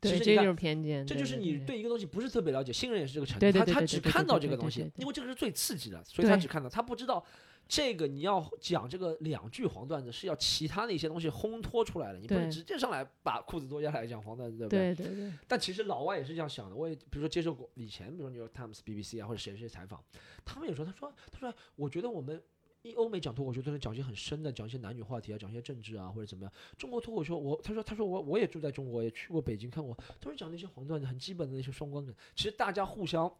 [0.02, 7.22] 其对，实这就是偏见，这就是对对对你对一个东西不是特别了解，新人也是这个程度，对对他对对对对他只看对对对到这个东西对对，因为这个是最刺激的，所以他只看到，他不知道
[7.68, 20.02] 这个你要讲这个两句黄段子是要其他的一些东西烘托出来的，你不能直接上来把裤子脱下来讲黄段子，对不对对对，但其实老外也是这样想的，我也比如说接受过以前，比如说 New York Times、BBC 啊或者谁谁采访，
[20.46, 22.42] 他们有时候他说他说我觉得我们。
[22.82, 26.52] 一欧美讲脱口秀都能讲一些很深的，讲一些男女话题啊，讲一些政治啊或者怎么样。
[26.78, 32.14] 中国脱口秀，我他说他说我我也住在中国，也去过北京看过，都是讲那些黄段子，很基本的那些双关梗。
[32.34, 33.30] 其实大家互相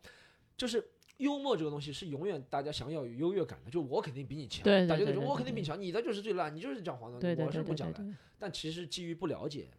[0.56, 8.04] 就是幽默这个东西是永远大家想要有优越感的，就我肯定比你强，对对大家就说我肯定比你强，你的就是最烂，你就是讲黄段子，我是不讲的。
[8.38, 9.70] 但其实基于不了解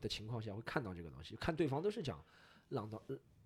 [0.00, 2.24] 的情况下，会看到这个东西，看对方都是讲
[2.68, 3.00] 浪段、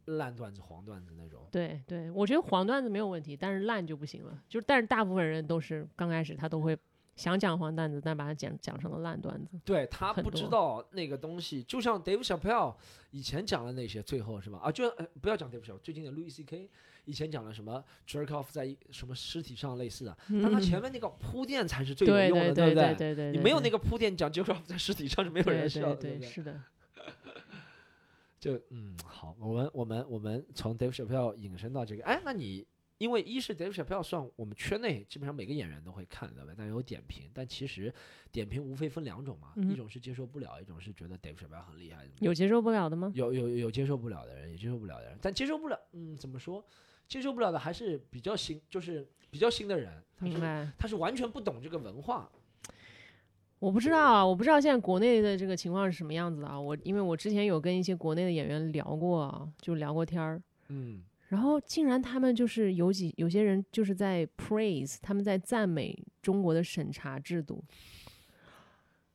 [0.06, 1.46] 烂段子、黄段子那种。
[1.50, 4.42] 对对，我觉得黄段子没有问题，但是烂就不行了。
[4.48, 6.76] 就是，但是大部分人都是刚开始他都会
[7.16, 9.58] 想讲黄段子，但把它讲讲成了烂段子。
[9.64, 12.74] 对他不知道那个东西，就像 Dave Chappelle
[13.10, 14.58] 以前讲的那些，最后是吧？
[14.62, 16.68] 啊，就呃不要讲 Dave Chappelle，最近的 Louis C.K.
[17.06, 26.12] 以前讲了什么 jerk off 在什么尸体上类似的，但他前面那个铺垫才是最有用的，对不对对对，你没有那个个铺垫讲 jerk off 在尸体上是没有人笑的，不对？
[26.12, 26.58] 对对是的，
[28.44, 32.66] 就嗯，好，我们我们我们从 Dave Chappelle 引申到这个，哎，那你
[32.98, 36.52] 因为一是 Dave Chappelle 算我们圈内基本上每个演员都会看，对吧？
[36.54, 37.90] 但有点评，但其实
[38.30, 43.10] 点评无非分两种嘛，嗯一种是接受不了，一种是觉得 Dave Chappelle 很厉害，有接受不了的吗？
[43.14, 46.62] 有有有接受不了的人，也接受不了的人，但接受不了，嗯，怎么说？
[47.08, 50.70] 接受不了的还是比较新，就是比较新的人，他是明白。
[50.76, 52.30] 他是完全不懂这个文化，
[53.64, 56.60] 我不知道啊，我不知道现在国内的这个情况是什么样子啊。
[56.60, 67.64] 我因为我之前有跟一些国内的演员聊过啊，就聊过天儿，嗯然后竟然他们就是有几有些人就是在 praise，他们在赞美中国的审查制度。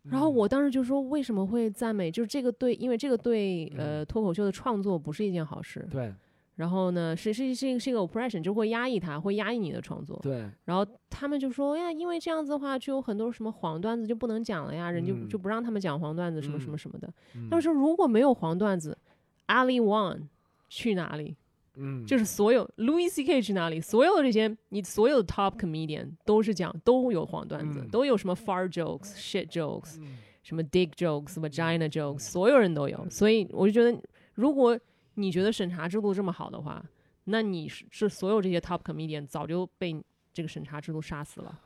[0.02, 2.10] 然后嗯我当时就说，为什么会赞美？
[2.10, 5.88] 就是这个对，因为这个对呃脱口秀的创作不是一件好事。
[5.92, 6.12] 对
[6.60, 10.20] 然后呢，是是是一个是一个 oppression，就会压抑它，会压抑你的创作。
[10.22, 17.08] 对，然后他们就说呀，因为这样子的话，就有很多什么黄段子就不能讲了呀，人就、嗯就不让他们讲黄段子什么什么嗯什么的。
[17.36, 18.98] 嗯他们说如果没有黄段子
[19.48, 20.24] ，Ali Wong
[20.68, 21.38] 去哪里？
[21.78, 23.42] 嗯，就是所有 Louis C.K.
[23.42, 23.80] 去哪里？
[23.80, 33.10] 所有的这些你所有的 top comedian 都是讲都有黄段子，嗯都有什么 far jokes、shit jokes、嗯什么 dick jokes、vagina jokes，所有人都有。
[33.10, 33.98] 所以我就觉得，
[34.34, 34.78] 如果
[35.20, 36.84] 你觉得审查制度这么好的话，
[37.26, 39.96] 那你是是所有这些 top comedian 早就被
[40.34, 41.60] 这个审查制度杀死了。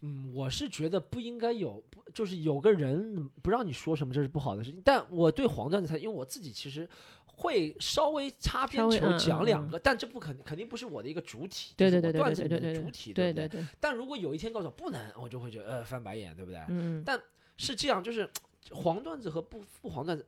[0.00, 4.80] 嗯，我是觉得不应该有，不就是有个人不让你说什么，这是不好的事情。
[4.84, 6.88] 但我对黄段子才，因为我自己其实
[7.24, 16.60] 会稍微擦边球讲两个，但这不肯肯定不是我的一个主体，对对对对对对段子的主体，对对对，但如果有一天告诉我不能，我就会觉得呃翻白眼，对不对？
[16.68, 17.20] 嗯，但
[17.56, 18.28] 是这样，就是
[18.72, 20.26] 黄段子和不不黄段子，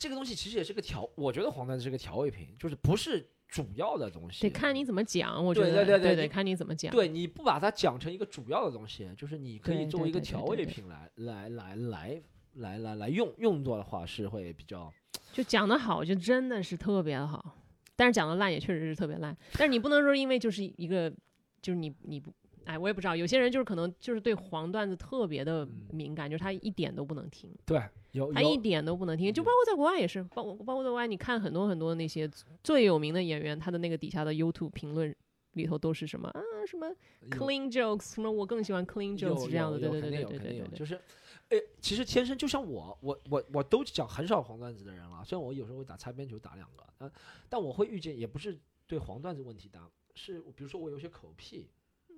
[0.00, 4.40] 这个东西其实也是个调，我觉得黄段子是个调味品，就是不是主要的东西。
[4.40, 6.90] 得看你怎么讲，我觉得对对对看你怎么讲。
[6.90, 12.22] 对，你不把它讲成一个主要的东西，就是你可以作为一个调味品来来来来
[12.54, 14.90] 来来来用用作的话，是会比较
[15.34, 17.58] 就讲得好，就真的是特别好，
[17.94, 19.36] 但是讲的烂也确实是特别烂。
[19.52, 21.12] 但是你不能说因为就是一个，
[21.60, 22.32] 就是你你不，
[22.70, 29.32] 哎，我也不知道，有些人就是可能就是对黄段子特别的嗯敏感，就是他一点都不能听，对有他一点都不能听。
[29.32, 32.30] 就嗯包括在国外也是，包包括在国外，你看很多很多那些
[32.62, 35.14] 最有名的演员，他的那个底下的 YouTube 评论。
[35.54, 36.40] 里头都是什么啊？
[36.64, 36.86] 什么
[37.28, 38.14] clean jokes？
[38.14, 39.80] 什么我更喜欢 clean jokes 这样的？
[39.80, 40.78] 对对有有肯定对有肯定有，对对对对。
[40.78, 40.94] 就是，
[41.48, 45.24] 哎，其实天生就像我，我我我都讲很少黄段子的人了。
[45.24, 47.12] 虽然我有时候会打擦边球打两个，但
[47.48, 48.56] 但我会遇见，也不是
[48.86, 51.68] 对黄段子问题打，是比如说我有些口癖，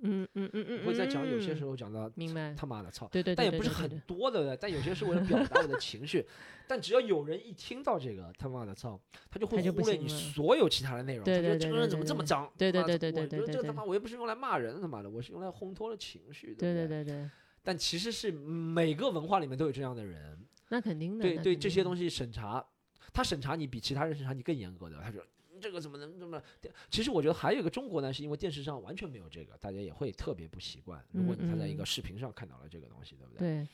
[0.03, 2.55] 嗯嗯嗯嗯，我会在讲有些时候候讲到明白。
[2.55, 6.27] 他妈的操，对对对，但也不是很对对对对多的，但有些是为了表达我的情绪。
[6.69, 8.99] 但只要有人一听到这个他妈的操，
[9.31, 11.25] 他就会他就不忽略你所有其他的内容。
[11.25, 12.53] 对他觉得对对对这个人怎么对对这么脏？
[12.57, 16.55] 对对他妈对对对我觉得对对这个他妈我又不是用来骂人，他妈的，我是用来烘托了情绪。
[16.55, 17.31] 对对对对对，
[17.63, 20.39] 但其实是每个文化里面都有这样的人，
[20.69, 21.23] 那肯定的。
[21.23, 22.65] 对对这些东西，审查，
[23.13, 24.99] 他审查你比其他人审查你更严格的。
[25.03, 26.43] 他说你这个怎么能这么？
[26.91, 31.03] 其实我觉得还有一个中国呢，是因为电视上完全没有这个，大家也会特别不习惯。
[31.13, 33.39] 如果你他在一个视频上看到了这个东西，对不对？
[33.39, 33.69] 对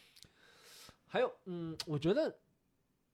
[1.07, 2.39] 还有，嗯，我觉得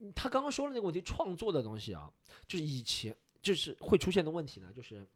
[0.01, 2.13] 嗯他刚刚说的那个问题，创作的东西啊，
[2.49, 5.07] 就是以前就是会出现的问题呢，就是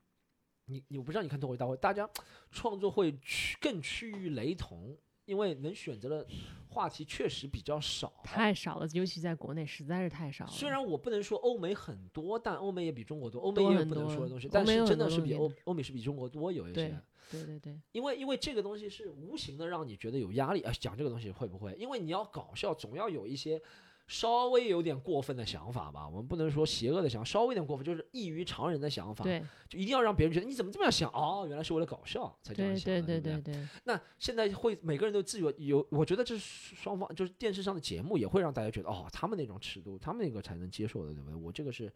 [0.66, 2.08] 你你我不知道你看脱口秀大会，大家
[2.52, 4.96] 创作会趋更趋于雷同，
[5.28, 6.26] 因为能选择的
[6.70, 8.10] 话题确实比较少。
[8.24, 10.50] 太少了，尤其在国内实在是太少了。
[10.50, 16.98] 虽然我不能说欧美很多，但欧美也比中国多，欧美也有不能说的东西，但是真的是比欧欧美是比中国多有一些。
[17.30, 21.74] 对对对，因为因为这个东西是无形的让你觉得有压力，啊，讲这个东西会不会？
[21.74, 23.60] 因为你要搞笑，总要有一些
[24.08, 26.08] 稍微有点过分的想法吧。
[26.08, 31.10] 我们不能说邪恶的想法，稍微有点过分，就是异于常人的想法，对就一定要让别人觉得你怎么这么样想？
[31.12, 41.34] 哦，原来是为了搞笑才这样想的，对对不对对，那现在会每个人都自由有，我觉得这是双方，就是电视上的节目也会让大家觉得哦，他们那种尺度，他们那个才能接受的，对不对？
[41.34, 41.92] 我这个是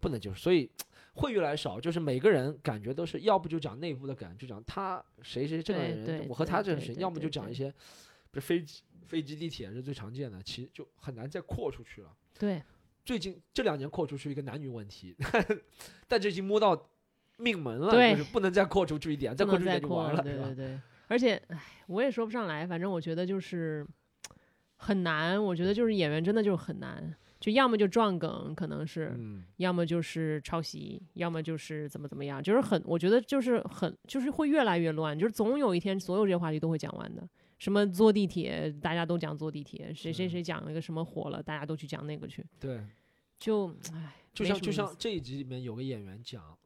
[0.00, 0.68] 不能接受，所以
[1.14, 1.80] 会越来越少。
[1.80, 7.70] 就是每个人感觉都是要不就讲内部的感，就讲他谁谁这个人，我和他这个谁，对对要么就讲一些，
[8.30, 12.10] 比如飞机、飞机、地铁是最常见的，其实就很难再扩出去了。
[12.38, 12.62] 对
[13.04, 15.16] 最近这两年扩出去一个男女问题，
[16.08, 16.90] 但这已经摸到
[17.38, 20.80] 命门了，就是不能再扩出去一点，再扩出去就完了，对对对。
[21.08, 23.86] 而且，唉，我也说不上来，反正我觉得就是
[24.76, 25.40] 很难。
[25.40, 37.22] 我觉得就是演员真的就是很难，就要么就撞梗，可能是，嗯，要么就是抄袭，要么就是怎么怎么样，就是很，我觉得就是很，就是会越来越乱，就是总有一天所有这些话题都会讲完的。
[37.58, 42.84] 什么坐地铁，大家都讲坐地铁，谁谁谁讲那个什么火了，大家都去讲那个去，对。
[43.38, 46.56] 就唉，就像就像这一集里面有个演员讲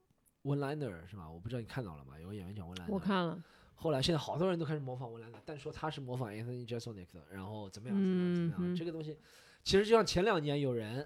[0.45, 1.29] one liner 是吧？
[1.29, 2.17] 我不知道你看到了吗？
[2.21, 3.43] 有个演员讲 one liner，我看了，
[3.75, 8.57] 后来现在好多人都开始模仿 one liner，但说他是模仿 Anthony Jeselnik 的，然后怎么样怎么样怎么样？
[8.61, 9.19] 嗯这个东西
[9.65, 11.05] 其实就像前两年有人，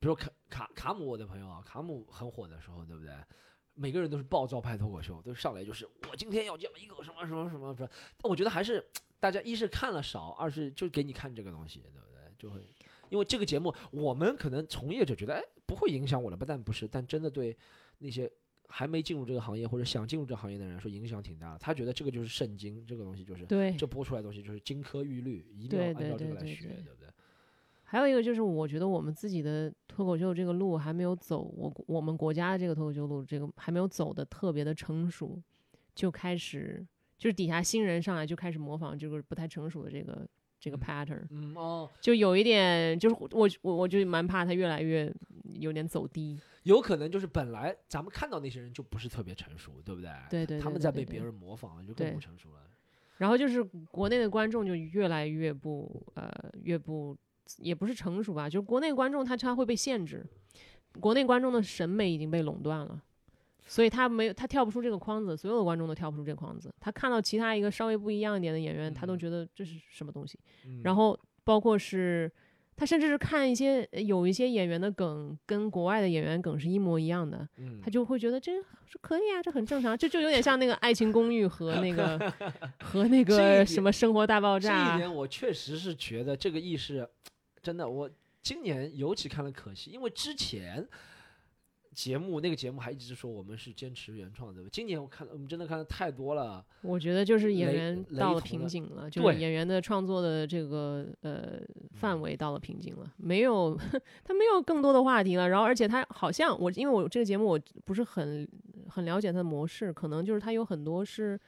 [0.00, 3.14] 比如卡卡卡姆我的朋友啊，卡姆很火的时候，对不对？
[3.74, 7.88] 每个人都是暴躁派脱口秀，都上来就是我今天要讲一个什么什么什么什么。
[8.16, 8.84] 但我觉得还是
[9.18, 12.22] 大家一是看了少，二是就给你看这个东西，对不对？
[12.38, 12.60] 就会
[13.08, 17.56] 因为这个节目，我们可能从业者觉得哎不会影响我的不，但不是，但真的对
[17.98, 18.30] 那些
[18.68, 21.58] 还没进入这个行业或者想进入这个行业的人来说影响挺大的。
[21.58, 27.08] 他觉得这个就是圣经，这个东西就是对，这播出来的东西就是金科玉律，一定要按照这个来学，对不对？
[27.92, 35.38] 还有一个就是，我觉得我们自己的脱口秀这个路还没有走，我我们国家的这个脱口秀路，这个还没有走的特别的成熟，
[35.94, 36.82] 就开始
[37.18, 40.26] 就是底下新人上来就开始模仿这个不太成熟的这个
[40.58, 45.14] 这个嗯 pattern，、嗯哦，就有一点就是我我我就蛮怕他越来越
[45.60, 50.10] 有点走低，有可能就是本来咱们看到那些人就不是特别成熟，对不对？
[50.30, 52.60] 对对他们在被别人模仿了，就更不成熟了。
[53.18, 57.14] 然后就是国内的观众就越来越不呃越不
[57.58, 60.24] 也不是成熟吧，就是国内观众他他会被限制，
[61.00, 63.02] 国内观众的审美已经被垄断了，
[63.66, 66.72] 所以他没有他跳不出这个框子，所有的观众都跳不出这个框子。
[66.80, 70.38] 他看到其他一个稍微不一样一点的演员，他都嗯觉得这是什么东西。
[70.66, 72.30] 嗯然后包括是。
[72.74, 78.50] 他甚至是看一些呃有一些演员的梗跟国外的演员梗是一模一样的，嗯他就会觉得这
[78.86, 82.18] 是可以啊，这很正常，这就有点像那个《爱情公寓》和那个
[82.82, 84.94] 和那个什么《生活大爆炸这一》。
[84.96, 87.06] 点我确实是觉得这个意识，
[87.62, 88.10] 真的我
[88.42, 90.86] 今年尤其看了可惜，因为之前
[91.94, 94.68] 节目那个节目还一直说我们是坚持原创，对吧？
[94.72, 101.60] 今年我看我们真的看的太多了，我觉得就是演员到了瓶颈了，就是演员的创作的这个呃
[101.92, 103.78] 范围到了瓶颈了，没有
[104.24, 105.50] 他没有更多的话题了。
[105.50, 108.48] 然后而且他好像我因为我这个节目我不是很
[108.88, 111.38] 很了解他的模式，可能就是他有很多是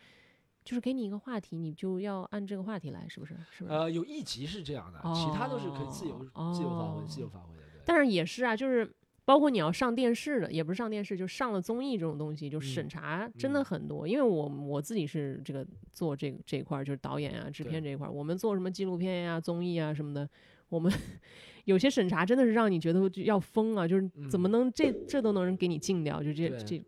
[0.64, 3.35] 就是给你一个话题，你就要按这个话题来，是不是？
[3.50, 3.77] 是不是？
[3.77, 7.83] 呃，有一集是这样的，其他都是可以自由、哦自由发挥、哦自由发挥的，对。
[7.85, 8.90] 但是也是啊，就是
[9.27, 14.09] 包括你要上电视的，也不是上电视，就上了综艺这种东西，就嗯审查真的嗯很多。
[14.09, 20.27] 因为我我自己是这个做这个这一块儿，就是导演啊、制片这一块儿，我们做什么纪录片呀、综艺啊什么的，
[20.70, 20.90] 我们
[21.66, 26.83] 有些审查真的是让你觉得就要疯啊，就是怎么嗯能这这都能给你禁掉，就这这。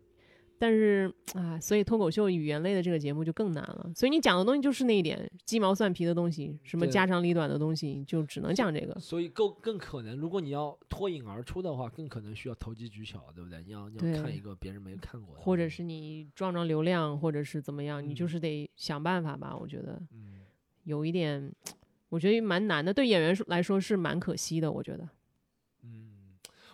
[0.59, 3.91] 但是啊，所以脱口秀语言类的这个节目就更难了。
[3.95, 8.99] 所以你讲的东西就是那一点鸡毛蒜皮的东西，什么家长里短的东西，就只能讲这个。
[8.99, 13.61] 所以更更可能，如果你要脱颖而出的话，更可能需要投机取巧，对不对？
[13.65, 19.55] 你要你要看一个别人没看过的，或者是你撞撞流量，或者是怎么样，你就嗯是得想办法吧。
[19.55, 20.41] 我觉得嗯，
[20.83, 21.51] 有一点，
[22.09, 24.71] 我觉得蛮难的，对演员来说是蛮可惜的。
[24.71, 25.09] 我觉得，嗯，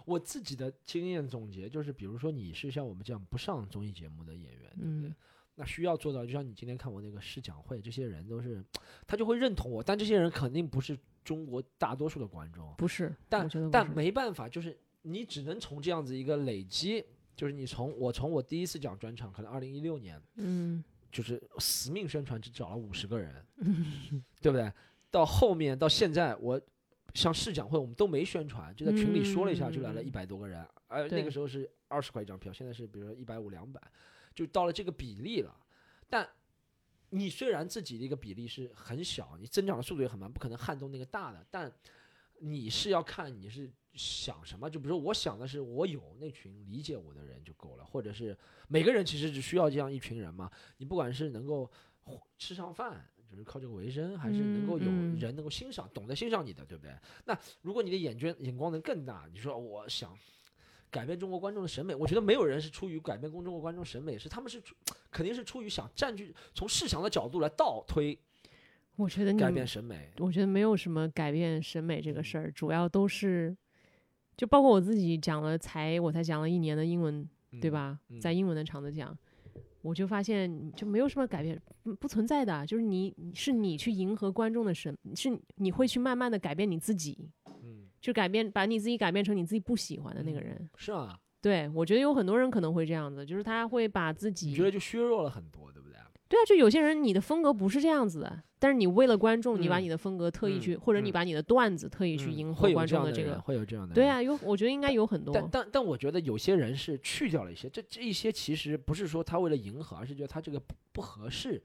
[0.05, 5.09] 我自己的经验总结就是，比如说你是像我们这样不上综艺节目的演员，对不对？
[5.09, 5.15] 嗯
[5.55, 8.65] 那需要做到，就像你今天看我那个试讲会，这些人都是，
[9.05, 23.45] 他就会认同我，但这些人肯定不是中国大多数的观众，不是，但但没办法，就是你只能从这样子一个累积，就是你从我从我第一次讲专场，可能二零一六年，嗯就是死命宣传，只找了五十个人，
[24.41, 24.73] 对不对？
[25.11, 26.59] 到后面到现在，我
[27.13, 33.81] 像试讲会，我们都没宣传，就在群里说了一下，就来了嗯一百多个人，而那个时候是二十块一张票，现在是比如说一百五、两百，
[34.33, 35.55] 就到了这个比例了。
[36.09, 36.27] 但
[37.09, 41.71] 你虽然自己的一个比例是很小，你增长的速度也很慢，不可能撼动那个大的，但
[42.39, 44.67] 你是要看你是想什么。
[44.67, 48.35] 就比如说，我想的是我有那群理解我的人就够了，或者是
[48.67, 50.51] 每个人其实只需要这样一群人嘛。
[50.77, 51.69] 你不管是能够
[52.37, 54.85] 吃上饭，就是靠这个为生，还是能够有
[55.17, 56.93] 人能够欣赏、懂得欣赏你的，对不对？
[57.25, 60.15] 那如果你的眼圈眼光能更大，你说我想
[60.91, 64.61] 改变中国观众的审美，我觉得没有人是出于改变中国观众审美，是他们是
[65.09, 68.17] 肯定是出于想占据从市场的角度来倒推
[68.95, 70.11] 我觉得你改变审美。
[70.19, 73.57] 我觉得没有什么改变审美这个事儿，主要都是，
[74.37, 77.27] 就包括我自己讲了才我才讲了一年的英文，
[77.59, 77.71] 对嗯？
[77.71, 77.99] 吧？
[78.09, 79.17] 嗯在英文的场子讲，
[79.83, 87.29] 我就发现就没有什么改变，不不存在的，啊就是你是你去迎合观众的审，是你会去慢慢的改变你自己，
[87.61, 90.69] 嗯，就改变把你自己改变成你自己不喜欢的那个嗯人。
[90.77, 95.82] 是啊，对我觉得有很多人可能会这样子，就是他会把自己你觉得就削弱了很多，对不
[96.33, 96.41] 对？
[96.41, 103.31] 啊，就有些人你的风格不是这样子的，但是你为了观众，你把嗯你的风格特意去，嗯或者你嗯把你的段子特意去嗯迎合观众的这个。
[103.31, 103.93] 人会有这样的。
[103.93, 105.33] 对啊，有我觉得应该有很多。
[105.33, 111.61] 但但但我觉得有些人是去掉了一些，这这一些其实不是说他为了迎合，而是觉得他这个不不合适，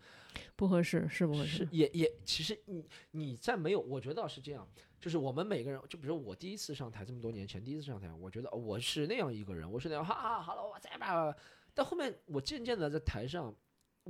[0.56, 1.68] 不合适是不合是适。
[1.70, 4.66] 也也其实你你在没有，我觉得是这样，
[5.00, 11.34] 就是我们每个人，就比如我第一次上台，这么多年前第一次上台，我觉得哦我是那样一个人，我是那样哈哈好了，我再吧。
[11.74, 13.54] 但后面我渐渐的在台上，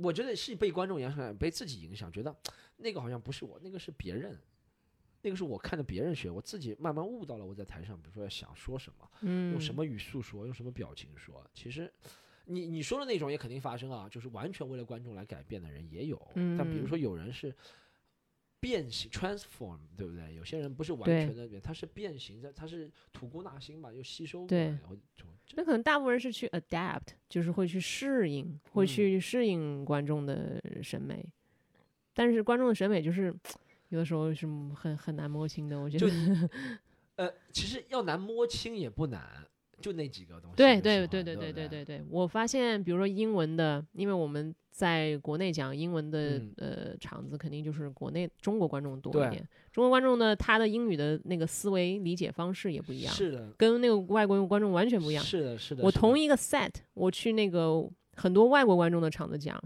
[0.01, 2.35] 我觉得是被观众影响，被自己影响，觉得
[2.77, 4.37] 那个好像不是我，那个是别人。
[5.21, 7.45] 那个是我看着别人学，我自己慢慢悟到了。
[7.45, 11.45] 我在台上，比如说要想说什么，嗯，用什么语速说，用什么表情说。
[11.53, 11.93] 其实，
[12.45, 16.17] 你你说的那种也肯定发生啊，就是完全为了观众来改变的人也有。
[16.57, 17.53] 但比如嗯说有人是
[18.61, 20.33] 变形 transform，对不对？
[20.35, 24.79] 有些人不是完全的变，他是变形的，他是吐故纳新嘛，又吸收过对来。
[24.87, 31.25] 我就那可能大部分人是去 adapt，就是会去适应，会嗯去适应观众的审美。
[32.13, 33.33] 但是观众的审美就是
[33.89, 36.49] 有的时候是很很难摸清的，我觉得。
[37.15, 39.21] 呃，其实要难摸清也不难，
[39.81, 40.55] 就那几个东西。
[40.55, 49.47] 对对对对对对对对对，我发现，比如说英文的，因为我们在国内讲英文的、嗯呃场子，肯定就是国内中国观众多一点。
[49.71, 55.23] 中国观众呢，他的英语的那个思维理解方式也不一样，是的，跟那个外国观众完全不一样。
[55.23, 55.75] 是的，是的。
[55.75, 59.61] 是的我同一个 set，我去那个很多外国观众的场子讲，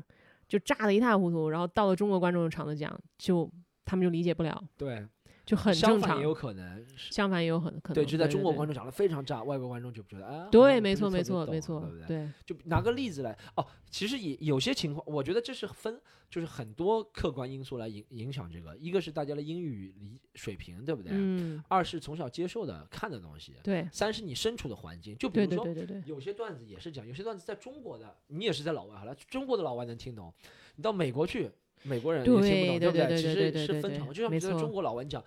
[0.48, 3.50] 就炸得一塌糊涂，然后到了中国观众的场子讲，就
[3.86, 5.06] 他们就理解不了，对，
[5.46, 6.24] 就很正常也。
[6.24, 7.12] 有可能是。
[7.14, 12.08] 相反也有很可能对，就在中国观众讲的非常炸，外国观众就觉得啊，对，没错，没错，没错对不，对？
[12.08, 16.00] 对，就拿个例子来哦，其实也有些情况，我觉得这是分，
[16.30, 18.76] 就是很多客观因素来影影响这个。
[18.78, 21.12] 一个是大家的英语理水平，对不对？
[21.14, 25.18] 嗯，二是从小接受的看的东西，对，三是你身处的环境。
[25.18, 30.34] 就比如说，对对对对，有些段子也是讲，有些段子在中国的，你也是在老外好了，中国的老外能听懂，
[30.76, 31.52] 你到美国去，
[31.84, 33.08] 美国人也听不懂，对对不对？
[33.08, 33.24] 对其
[33.58, 35.24] 实是分场的，就像比如说中国老外你讲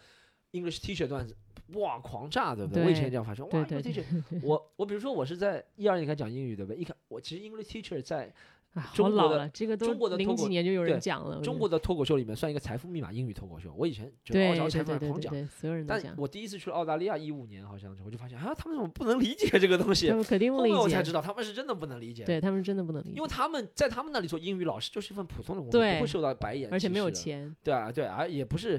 [0.53, 1.37] English teacher 段子，
[1.75, 4.05] 哇，狂炸，对不对我以前也这样发生，哇，English teacher，
[4.43, 6.81] 我我比如说我是在一二年开始讲英语，对不对？
[6.81, 8.33] 一开我其实 English teacher 在
[8.75, 11.41] 啊，好中国的老了，这个都中国的零几年就有人讲了。
[11.41, 13.73] 中国的脱口秀里面算一个财富密码英语脱口秀。
[13.75, 20.15] 我以前觉得对澳洲财对对对富狂讲，所有人都但，我第一次去了澳大利亚，一五年好像我就发现啊，他们怎么不能理解这个东西他？
[20.15, 22.25] 们肯定不理后面我才，知道他们是真的不能理解。
[22.25, 27.11] 对他们真的不能理解因为，他们在他们那里做英语老师就是一份普通的工作，不会受到白眼，而且没有。
[27.11, 28.79] 钱，对啊，对啊，也不是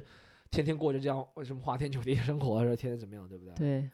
[0.52, 3.54] 天天过着这样什么花天酒地的生活，或者天天怎么样，对不对？
[3.56, 3.90] 对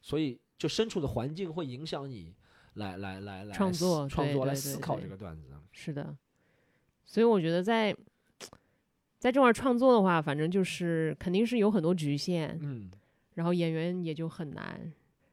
[0.00, 2.34] 所以就身处的环境会影响你
[2.74, 5.48] 来来来来思创作创作来对对思考这个段子。
[5.72, 6.16] 是的，
[7.04, 7.96] 所以我觉得在
[9.18, 12.90] 在这块儿创作的话，反正就是肯定是有很多局限，嗯，
[13.34, 14.92] 然后演员也就很难，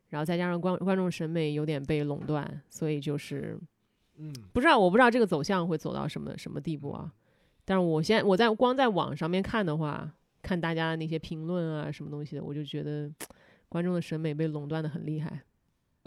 [0.10, 3.60] 然后再加上观观众审美有点被垄断，所以就是
[4.18, 7.12] 嗯，不知道我不知道这个走向会走到什么什么地步啊。
[7.66, 10.10] 但是我现在我在光在网上面看的话，
[10.42, 13.12] 看大家的那些评论啊什么东西的，我就觉得
[13.68, 15.42] 观众的审美被垄断的很厉害。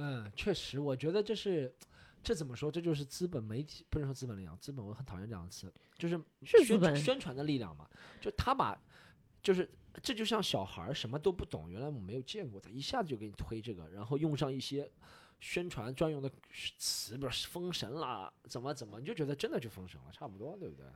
[0.02, 1.72] 嗯，确实，我觉得这是，
[2.24, 2.68] 这怎么说？
[2.68, 7.88] 这就是资本媒体，不能说资本力量，资本我很讨厌这样的词，就是宣宣传的力量嘛。
[8.20, 8.76] 就他把，
[9.42, 9.70] 就是
[10.02, 14.90] 这就像小孩什么都不懂，原来我没有见过，他一下子就给你推这个，然后用上一些
[15.38, 16.28] 宣传专用的
[16.78, 20.86] 词，比如说封神啦，怎么怎么，你就觉得真的就封神了，差不多，对不对？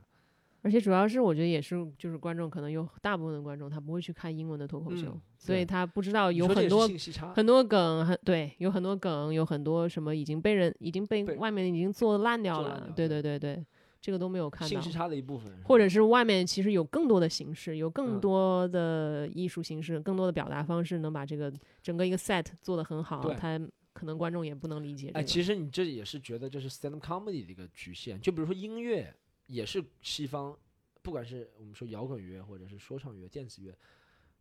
[0.67, 6.85] 而且主要是我觉得也是，就是观众可能有大部分的观众他不会去看英文的脱口秀，嗯所以他不知道有很多
[7.33, 13.65] 很多梗，很对，有很多梗，有很多什么已经被人已经被被外面已经做烂掉了掉，对对对对对，
[14.01, 14.91] 这个都没有看到信息。
[14.91, 23.57] 差的一部分，或者是外面其实有更多的形式，有更嗯多的艺术形式，更多的表达方式，能把这个整个一个 set 做得很好，他
[23.93, 28.19] 可能观众也不能理解这哎，其实你这也是觉得这是 stand up comedy 的一个局限。
[28.19, 29.13] 就比如说音乐，
[29.47, 30.57] 也是西方，
[31.01, 33.75] 不管是我们说摇滚乐，或者是说唱乐、电子乐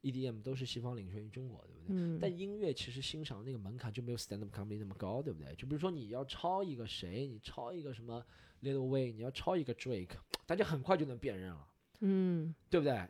[0.03, 1.87] ，EDM 都是西方领先于中国，对不对？
[1.89, 5.55] 嗯，但音乐其实欣赏那个门槛就没有 stand up comedy 那么高，对不对？
[5.57, 8.25] 就比如说你要抄一个谁，你抄一个什么
[8.63, 11.69] Little Way，你要抄一个 Drake，大家很快就能辨认了。
[12.01, 13.09] 嗯，对不对？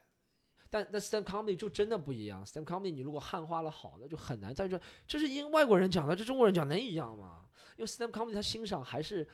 [0.68, 7.46] 但但 stand comedy 就真的不一样，stand comedy 你如果汉化了好，那就很难再说这是因外国人讲的，这中国人讲能一样吗？
[7.76, 9.26] 因为 stand comedy 他欣赏还是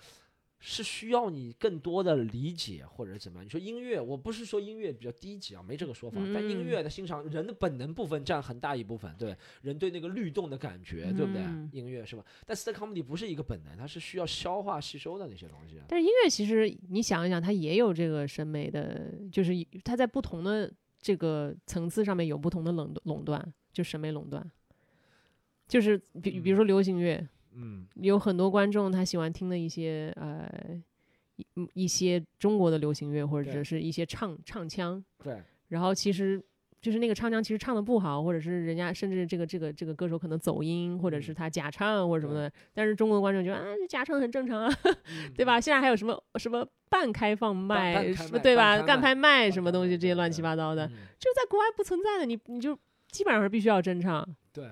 [0.64, 3.44] 是需要你更多的理解或者怎么样。
[3.44, 11.42] 你说音乐，我不是说音乐比较低级啊，没这个说法，但音嗯乐的欣赏人的本能部分占很大一部分，对人对那个律动的感觉，对不对？
[11.42, 12.24] 嗯音乐是吧？
[12.46, 15.80] 但 stand comedy 不是一个本能，它是需要消化吸收的那些东西。
[15.88, 19.52] 但是音乐其实你想一想，它也有这个审美的，就是
[19.82, 24.48] 它在不同的这个层次上面有不同的垄垄断，就审美垄断。
[25.66, 30.48] 就是比比如说流行乐，嗯，有很多观众他喜欢听的一些呃
[31.36, 31.46] 一
[31.84, 36.42] 一些中国的流行乐，或者是一些唱唱腔，对，然后其实
[36.80, 41.34] 就是那个唱腔其实唱的不好，或者是人家甚至这个这个这个歌手可能走音，或者是嗯。
[41.34, 44.74] 他假唱或者什么的，但是中国的观众觉得啊这假唱很正常啊，
[45.08, 45.60] 嗯对吧？
[45.60, 48.82] 现在还有什么什么半开放麦，什么对吧？
[48.82, 50.92] 干拍麦半什么东西，这些乱七八糟的，嗯。
[51.18, 52.78] 就在国外不存在的，你你就
[53.10, 54.28] 基本上是必须要真唱。
[54.52, 54.68] 对，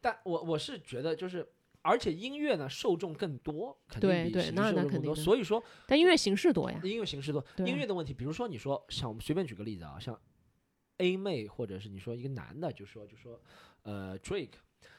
[0.00, 1.46] 但我我是觉得就是，
[1.86, 4.90] 而且音乐呢受众更多，肯定对对比实际那受众更多。
[4.90, 10.18] 那肯定所以说但音乐形式多呀，音乐形式多，音乐的问题，比如说你说像我们随便举个例子啊，像
[10.98, 13.40] A 妹或者是你说一个男的，就说就说
[13.82, 14.54] 呃 Drake，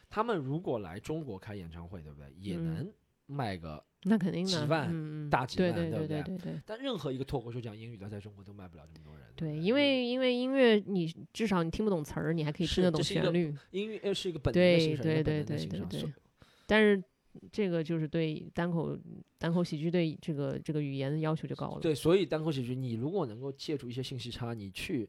[0.10, 2.32] 他们如果来中国开演唱会，对不对？
[2.40, 2.94] 也嗯能
[3.26, 6.62] 卖个，那肯定的，几万大几对对万对不对对对。
[6.66, 9.28] 但任何一个脱口秀讲英语的，在中国都卖不了这么多人。
[9.36, 13.54] 对，不因为因为音乐，你至少你听不懂词儿，你还可以听得懂旋律。
[13.72, 15.24] 音乐是一个本能的对对对。
[15.24, 16.10] 对对对所
[16.68, 17.02] 但是
[17.52, 18.98] 这个就是对单口
[19.40, 21.80] 单口喜剧对这个这个语言的要求就高了。
[21.80, 25.08] 对，所以单口喜剧，你如果能够借助一些信息差，你去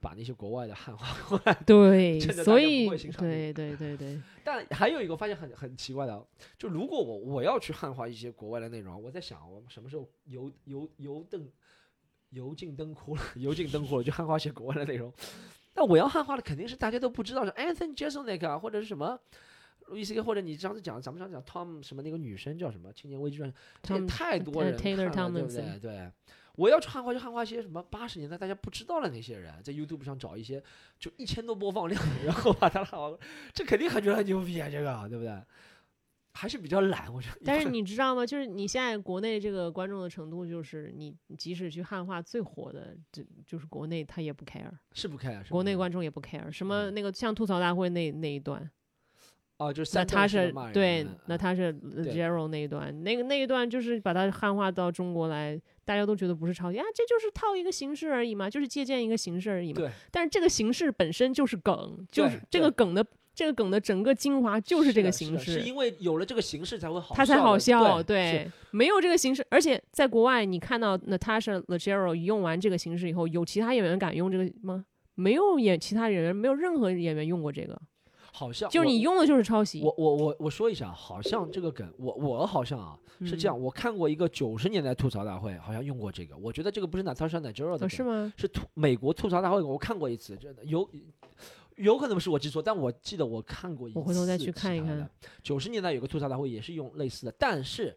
[0.00, 1.54] 把那些国外的汉化过来。
[1.66, 6.22] 对，所以对对对 对，但还有一个发现很很奇怪的啊，
[6.58, 11.48] 就如果我我要去汉化一些国外的内容，我在想我什么时候油油油灯
[12.30, 15.12] 油尽灯枯了，油尽灯枯了，就汉化一些国外的内容。
[15.74, 19.18] 那我要汉化的肯定是大家都不知道，是 Anthony Jeselnik 啊，或者是什么。
[19.88, 22.92] 路易斯 K，或者你上次讲，咱们上次讲 Tom 什么那个女生叫什么？
[22.92, 24.76] 青年危机传，这也太多呃人
[25.10, 25.78] 看了，对不对？
[25.80, 26.12] 对，
[26.56, 30.62] 我要去汉化就汉化一些什么八十年代大家不知道的那些人，在 YouTube 上找一些
[30.98, 33.16] 就一千多播放量，然后把它汉化，
[33.52, 35.42] 这肯定很觉得很牛逼啊，这个对不对？
[36.34, 37.38] 还是比较懒，我觉得。
[37.44, 38.24] 但是你知道吗？
[38.24, 48.70] 就是你现在国内这个观众的程度，就是你即使去汉化最火的，就就是国内他也不 care，是不 care，国内观众也不 care，什么嗯那个像吐槽大会那那一段，
[49.58, 59.80] 哦，就是三段式的骂 Natasha 人对嗯 Natasha 对 Gerald 那一段，那个那一段就是把它汉化到中国来，大家都觉得不是抄袭啊，这就是套一个形式而已嘛，就是借鉴一个形式而已嘛。
[59.80, 63.04] 对，但是这个形式本身就是梗，就是这个梗的
[63.34, 65.68] 这个梗的整个精华就是这个形式是式。
[65.68, 74.84] 因为有了这个形式才会好，它才好笑，对，是没有这个形式，而且在国外，你看到 Natasha Leggero 用完这个形式以后，有其他演员敢用这个吗？
[75.16, 77.76] 没有演其他演员，没有任何演员用过这个，
[78.32, 79.82] 好像就是你用的就是抄袭。
[79.82, 88.32] 我我我我说一下，好像这个梗，我我好像啊是这嗯样，我看过一个九十年代吐槽大会，好像用过这个，我觉得这个不是 Natasha Leggero 的，哦，是吗？
[88.36, 90.88] 是吐美国吐槽大会，我看过一次，真的有
[91.76, 93.98] 有可能是我记错，但我记得我看过一次。
[93.98, 95.08] 我回头再去看一看。
[95.42, 97.96] 九十年代有个吐槽大会也是用类似的，但是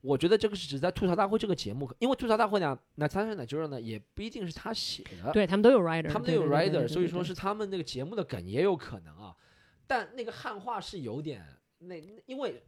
[0.00, 9.34] 我觉得这个是只在吐槽大会这个节目，因为吐槽大会呢，Natasha Leggero 呢也不一定是他写的，对他们都有 writer，他们都有 writer，所以说是他们那个节目的梗也有可能啊。
[9.92, 11.44] 但那个汉化是有点
[11.80, 12.62] 那，因为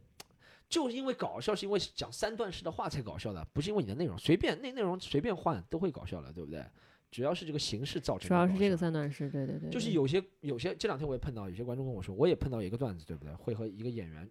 [0.69, 6.63] 就是因为搞笑，是因为讲三段式的话才搞笑的，不是因为你的内容随便那内容随便换都会搞笑了，对不对？
[7.09, 13.33] 只要是这个形式造成的主要是这个三段式，对对对，对就是有些有些这两天我也碰到有些观众跟我说，我也碰到一个段子，对不对？
[13.33, 14.29] 会和一个演员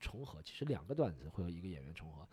[0.00, 2.26] 重合，其实两个段子会和一个演员重合。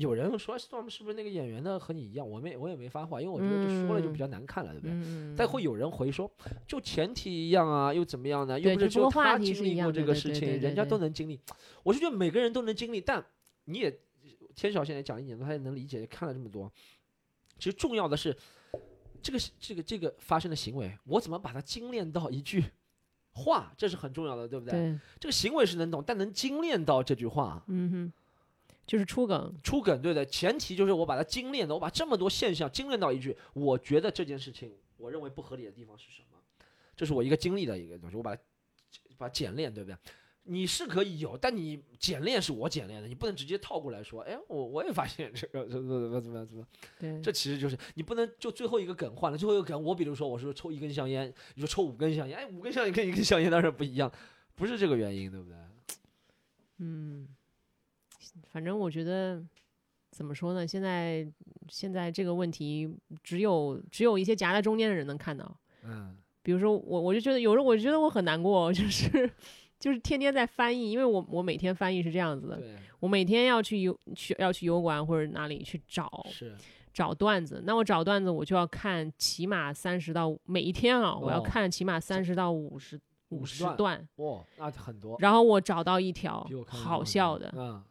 [0.00, 1.78] 有人说 Storm 是不是那个演员呢？
[1.78, 4.92] 和你一样，我没我也没发话，因为我觉得就说了就比较难看了，对不对？
[4.94, 6.30] 嗯，但会有人回说，
[6.66, 8.58] 就前提一样啊，又怎么样呢？
[8.58, 11.38] 又不是只有只不过话他经历过这个事情，人家都能经历。
[11.82, 13.22] 我是觉得每个人都能经历，但
[13.66, 14.00] 你也
[14.54, 16.72] 天晓现在讲一年多，他也能理解，看了这么多。
[17.58, 18.34] 其实重要的是，
[19.22, 22.64] 这个这个这个发生的行为，我怎么把它精炼到一句
[23.32, 24.72] 话，这是很重要的，对不对？
[24.72, 28.12] 对，这个行为是能懂，但能精炼到这句话，嗯哼，
[28.86, 30.24] 就是出梗，出梗，对的。
[30.26, 36.38] 前提就是我把它精炼的，我把这么多现象精炼到一句，我觉得这件事情，我认为不合理的地方是什么？
[36.96, 38.42] 这是我一个经历的一个东西，我把它
[39.16, 39.96] 把它简练，对不对？
[40.44, 46.66] 你是可以有，但你简练是我简练的，你不能直接套过来说，哎，我我也发现这个怎么怎么怎么怎么，
[46.98, 54.10] 对，这其实就是你不能就最后一个梗换了，最后一个梗，我比如说我说抽一根香烟，你说抽五根香烟，哎，五根香烟跟一根香烟当然不一样，
[54.56, 55.56] 不是这个原因，对不对？
[56.78, 57.28] 嗯，
[58.48, 59.42] 反正我觉得
[60.10, 60.66] 怎么说呢？
[60.66, 61.26] 现在
[61.68, 62.88] 现在这个问题，
[63.22, 65.56] 只有只有一些夹在中间的人能看到。
[65.84, 69.30] 嗯，比如说我，我就觉得有时候我觉得我很难过， 就是
[69.78, 72.60] 就是天天在翻译，因为我我每天翻译是这样子的，
[73.00, 76.54] 我每天要去油去要去油管或者哪里去找是，
[76.92, 87.82] 找段子，那我找段子我就要看起码三十到每一天啊，我要哦看起码三十到五十50十段段，哇，那很多，然后我找到一条好笑的，嗯，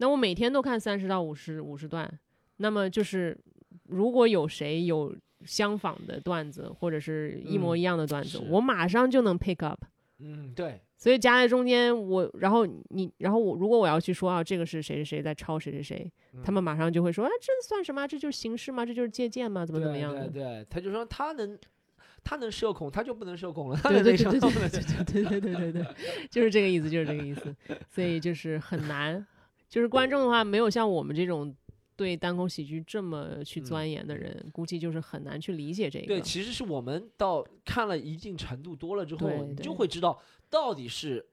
[0.00, 2.10] 那我每天都看三十到五十五十段，
[2.56, 3.36] 那么就是
[3.84, 9.84] 如果有谁有相仿的段子或者是一模嗯一样的段子，是我马上就能 pick up。
[10.22, 18.06] 嗯，对，所以夹在中间，我然后你然后我如果我要去说啊，这个是谁谁谁在抄谁谁谁，他们马上就会说啊，这算什么？
[18.06, 18.84] 这就是形式吗？
[18.84, 19.64] 这就是借鉴吗？
[19.64, 20.28] 怎么怎么样的？
[20.28, 21.58] 对对，他就说他能，
[22.22, 24.50] 他能社恐，他就不能社恐了，他对对对对对
[25.04, 25.86] 对对对对对，
[26.30, 27.56] 就是这个意思，就是这个意思。
[27.88, 29.26] 所以就是很难，
[29.70, 31.56] 就是观众的话，没有像我们这种
[31.96, 36.06] 对单口喜剧这么去嗯钻研的人，估计就是很难去理解这个。
[36.06, 41.24] 对，其实是我们到看了一定程度多了之后，你就会知道到底是。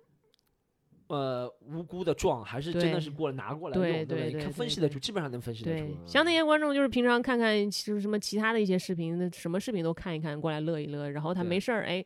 [1.10, 4.50] 呃，无辜的撞还是真的是过来拿过来对用，对不对？
[4.50, 12.04] 分析得出，基本上能分析得出像那些观众就是平常看看就是什么其他的一些视频，那什么视频都看一看，过来乐一乐，然后他没事儿，哎，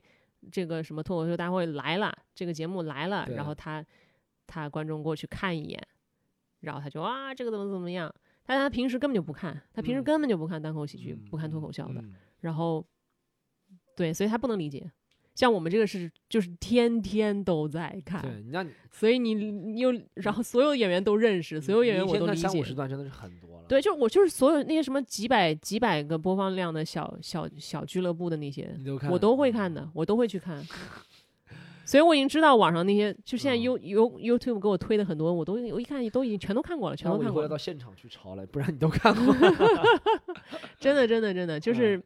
[0.51, 3.83] 这个什么脱口秀大会来了，这个节目来了，然后他
[4.45, 5.87] 他观众过去看一眼，
[6.61, 8.11] 然后他就啊这个怎么怎么样，
[8.45, 12.85] 但他平时根本就不看，他平时嗯根本就不看单口喜剧，嗯不看脱嗯口秀的，嗯然后
[13.95, 14.89] 对，所以他不能理解。
[15.33, 22.61] 像我们这个是就是天天都在看，对，所以你你又然后所有演员都认识，所有演员我都理解三五。
[22.61, 23.65] 十段真的是很多了。
[23.65, 30.61] 对，就我就是所有那些什么几百几百个播放量的小小小俱乐部的那些，都，我都会看的，我都会去看。
[31.91, 37.33] 所以我已经知道网上那些，就现在嗯 You You YouTube 给我推的很多，我都我一看都已经全都看过了，全都看过了。
[37.33, 39.35] 后要到现场去抄了，不然你都看过。
[40.79, 42.01] 真的真的真的，嗯就是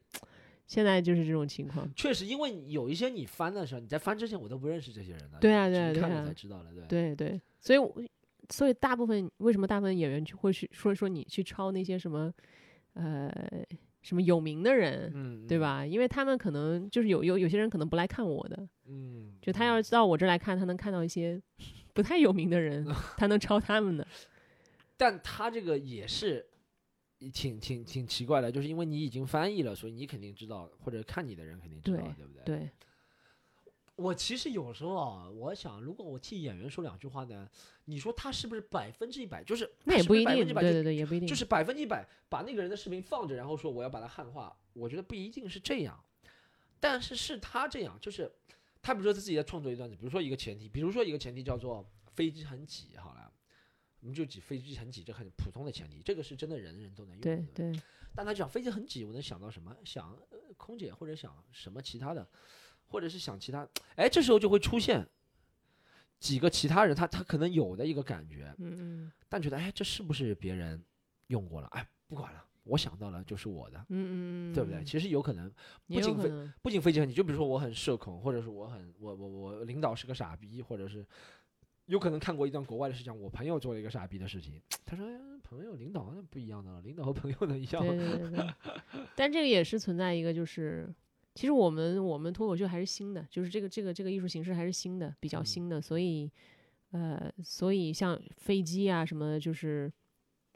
[0.66, 1.88] 现在就是这种情况。
[1.96, 5.38] 确实，因为有一些你翻的时候，你在翻之前我都不认识这些人的。
[5.40, 7.14] 对啊对啊对啊对啊才知道了，对。
[7.14, 7.96] 对对，所以我
[8.50, 12.34] 所以大部分为什么大部分演员去会去说说你去抄那些什么
[12.94, 13.32] 呃
[14.06, 15.58] 什么有名的人，嗯，对？
[15.58, 15.84] 吧？
[15.84, 21.42] 因为他们可能就是有有有些人可能不来看我的，嗯，就他要是到我这来看，他能看到一些
[21.92, 22.86] 不太有名的人，
[23.18, 24.08] 他能抄他们的。
[24.96, 26.46] 但他这个也是
[27.34, 32.44] 挺挺挺奇怪的，就是因为你已经翻译了，所以你肯定知道，或者看你的人肯定知道，对对不对？
[32.46, 32.70] 对，
[33.96, 37.50] 我其实有时候啊，我想，如果我替演员说两句话呢，
[37.86, 39.44] 你说他是不是百分之一百？
[39.44, 46.04] 就是那也不一定，百分之百对对对，也不一定，就是百分之一百把那个人的视频放着，然后说我要把它汉化，我觉得不一定是这样。
[46.80, 48.32] 但是是他这样，就是
[48.82, 53.32] 他比如说他自己在创作一段子，比如说一个前提，比如说一个前提叫做飞机很挤，好了，
[54.02, 57.44] 我们就挤飞机很挤，这很普通的前提，这个是真的人人都能用的。
[57.54, 57.82] 对对，
[58.14, 59.76] 但他讲飞机很挤，我能想到什么？
[59.86, 62.28] 想、呃、空姐或者想什么其他的，
[62.88, 65.06] 或者是想其他，哎，这时候就会出现
[66.20, 68.76] 几个其他人，他他可能有的一个感觉，嗯
[69.06, 70.82] 嗯但觉得哎，这是不是别人
[71.28, 71.68] 用过了？
[71.68, 74.14] 哎，不管了，我想到了就是我的，嗯嗯
[74.52, 74.84] 嗯，对不对？
[74.84, 75.52] 其实有可能
[75.88, 76.16] 不仅
[76.62, 81.06] 不仅飞机很挤，就比如说我很社恐，或者是我很我我我领导是个傻逼，或者是
[81.86, 88.04] 有可能看过一段国外的事情，我朋友做了一个傻逼的事情，他说哎，朋友领导那不一样的了，领导和朋友能一样对吗？
[88.04, 88.54] 对对对，
[89.16, 90.92] 但这个也是存在一个，就是
[91.36, 96.32] 其实我们我们脱口秀还是新的，就是这个这个这个艺术形式还是新的，比较嗯新的，所以
[96.92, 99.92] 呃，所以像飞机啊什么，就是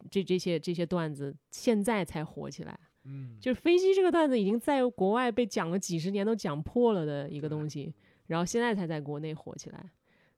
[0.09, 2.79] 这这些这些段子现在才火起来。
[3.03, 7.93] 嗯，就是飞机这个段子已经在国外被讲了几十年，都讲破了的一个东西，
[8.27, 9.91] 然后现在才在国内火起来。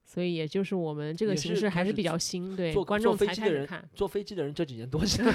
[0.04, 3.90] 所以也就是我们这个形式还是比较新，对坐坐观众才飞机的人开始看。
[3.94, 5.32] 坐飞机的人这几年多起来。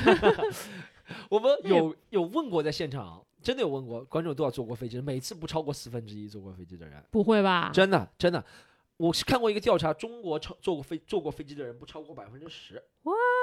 [1.31, 7.71] 我们有有问过在现场，真的有问过观众多少坐过飞机，每次不超过四分之一坐过飞机的人，不会吧？
[7.73, 8.45] 真的真的。
[8.97, 12.83] 我是看过一个调查，中国超坐过飞坐过飞机的人不超过百分之十，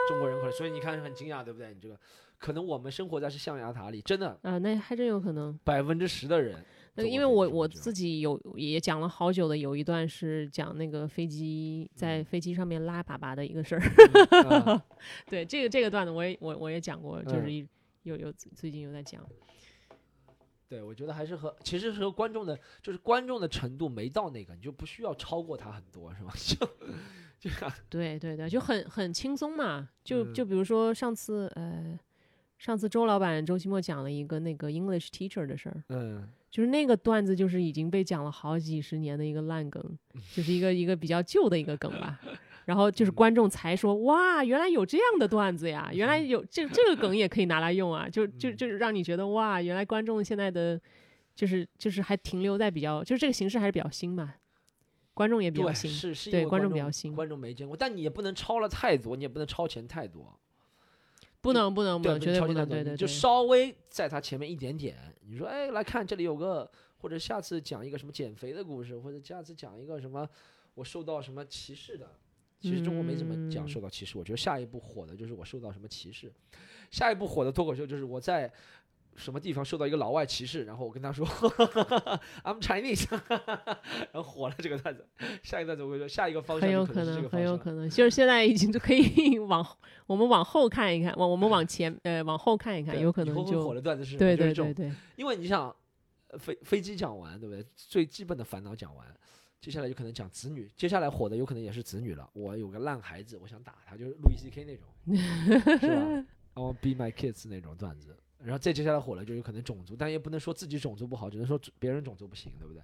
[0.10, 1.74] 中国人口，所以你看很惊讶，对不对？
[1.74, 1.98] 你这个
[2.38, 5.58] 可能我们生活在是象牙塔里，真的啊、那还真有可能。
[5.64, 6.62] 百分之十的人
[6.96, 13.82] 那个，因为我我自己有也讲了好久的，有一段是讲那个飞机在飞机上面拉粑粑的一个事儿。
[14.32, 14.86] 嗯啊
[15.32, 17.68] 对，这个这个段子我也我我也讲过，就是嗯一
[18.02, 19.26] 有有最近有在讲。
[20.74, 26.34] 对，我觉得还是和其实是和观众的，就是观众的程度没到那个，你就不需要超过他很多，是吧？
[27.40, 29.88] 就就对对对，就很很轻松嘛。
[30.04, 32.00] 就嗯就比如说上次呃，
[32.58, 39.98] 上次周老板周奇墨讲了一个那个 English teacher 的事儿，嗯就是那个段子就是已经被讲了好几十年的一个烂梗，
[40.34, 42.20] 就是一个一个比较旧的一个梗吧。
[42.66, 50.80] 然后就是观众才说哇，原来有这样的段子呀，原来有这这个梗也可以拿来用啊，就就就是让你觉得哇，原来观众现在的
[51.36, 54.36] 就是就是还停留在比较，就是这个形式还是比较新嘛，
[55.14, 60.40] 观众也比较，新，是是因对观众比较新观众没见过，但你也不能超了太多，你也不能超前太多，
[61.42, 64.96] 不能不能不对，能，绝对不能，对对就稍微在他前面一点点，
[65.28, 70.26] 你说哎，来看这里有个，或者下次讲一个什么减肥的故事，或者下次讲一个什么
[70.76, 72.10] 我受到什么歧视的。
[72.64, 76.32] 其实中国没怎么讲嗯受到歧视，我觉得下一步火的就是我受到什么歧视，
[76.90, 78.50] 下一步火的脱口秀就是我在
[79.16, 81.24] 什么地方受到一个老外歧视，然后我跟他说
[82.44, 83.06] I'm Chinese，
[84.12, 85.06] 然后火了这个段子。
[85.44, 87.30] 下一个段子我会说下一个方向很有就可能。
[87.30, 89.64] 很有可能，就是现在已经就可以 往
[90.08, 95.76] 我们往后看一看，往我们往前呃往后看一看，有可能就火的段子是对对对对，因为你想，
[96.30, 97.64] 呃飞飞机讲完，对不对？
[97.76, 99.06] 最基本的烦恼讲完，
[99.64, 102.30] 接下来就可能讲子女，接下来火的有可能也是子女了。
[102.34, 104.90] 我有个烂孩子，我想打他，就是路易 C K 那种，
[105.80, 108.14] 是吧？I want be my kids 那种段子。
[108.44, 112.84] 然后再接下来火了，就有可能种族，但也不能说自己种族不好，只能说别人种族不行，对不对？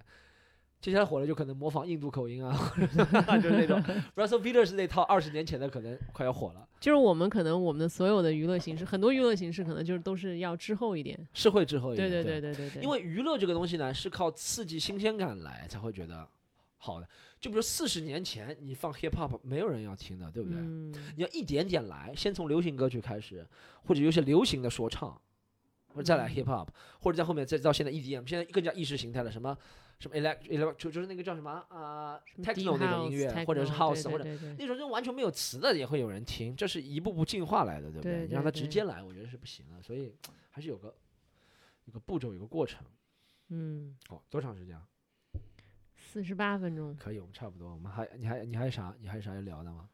[0.80, 2.56] 接下来火了，就可能模仿印度口音啊，
[3.42, 3.78] 就是那种
[4.16, 16.26] Russell Peters 那套二十年前的，可能快要火了，就是我们可能我们的所有的娱乐形式，很多娱乐形式可能就是都是要滞后一点，是会滞后一对点对对对对对，因为娱乐这个东西呢，是靠刺激新鲜感来才会觉得
[16.82, 17.08] 好的。
[17.38, 20.58] 就比如四十年前你放 hip hop，没有人要听的，对不对？
[20.58, 23.46] 嗯你要一点点来，先从流行歌曲开始，
[23.84, 25.10] 或者有些流行的说唱，
[25.88, 26.68] 或者再来嗯 hip hop，、
[27.00, 29.56] 或者在后面再到现在 EDM，现在更加意识形态了，什么
[29.98, 34.24] 什么 elect elect 就就是那个叫什么啊、techno 那种音乐 house，或者是对或者
[34.58, 40.14] 那种就完全没有词的也会有人听，这是一步步进化来的，对不对你让它对对直接来，我觉得是不行的，所以
[40.50, 40.94] 还是有个
[41.84, 42.84] 有个步骤，有个过程。
[43.48, 44.86] 嗯，哦，多长时间啊？
[46.12, 47.70] 四十八分钟，可以，我们差不多。
[47.72, 48.92] 我们还你还你还有啥？
[49.00, 49.88] 你还有啥要聊的吗？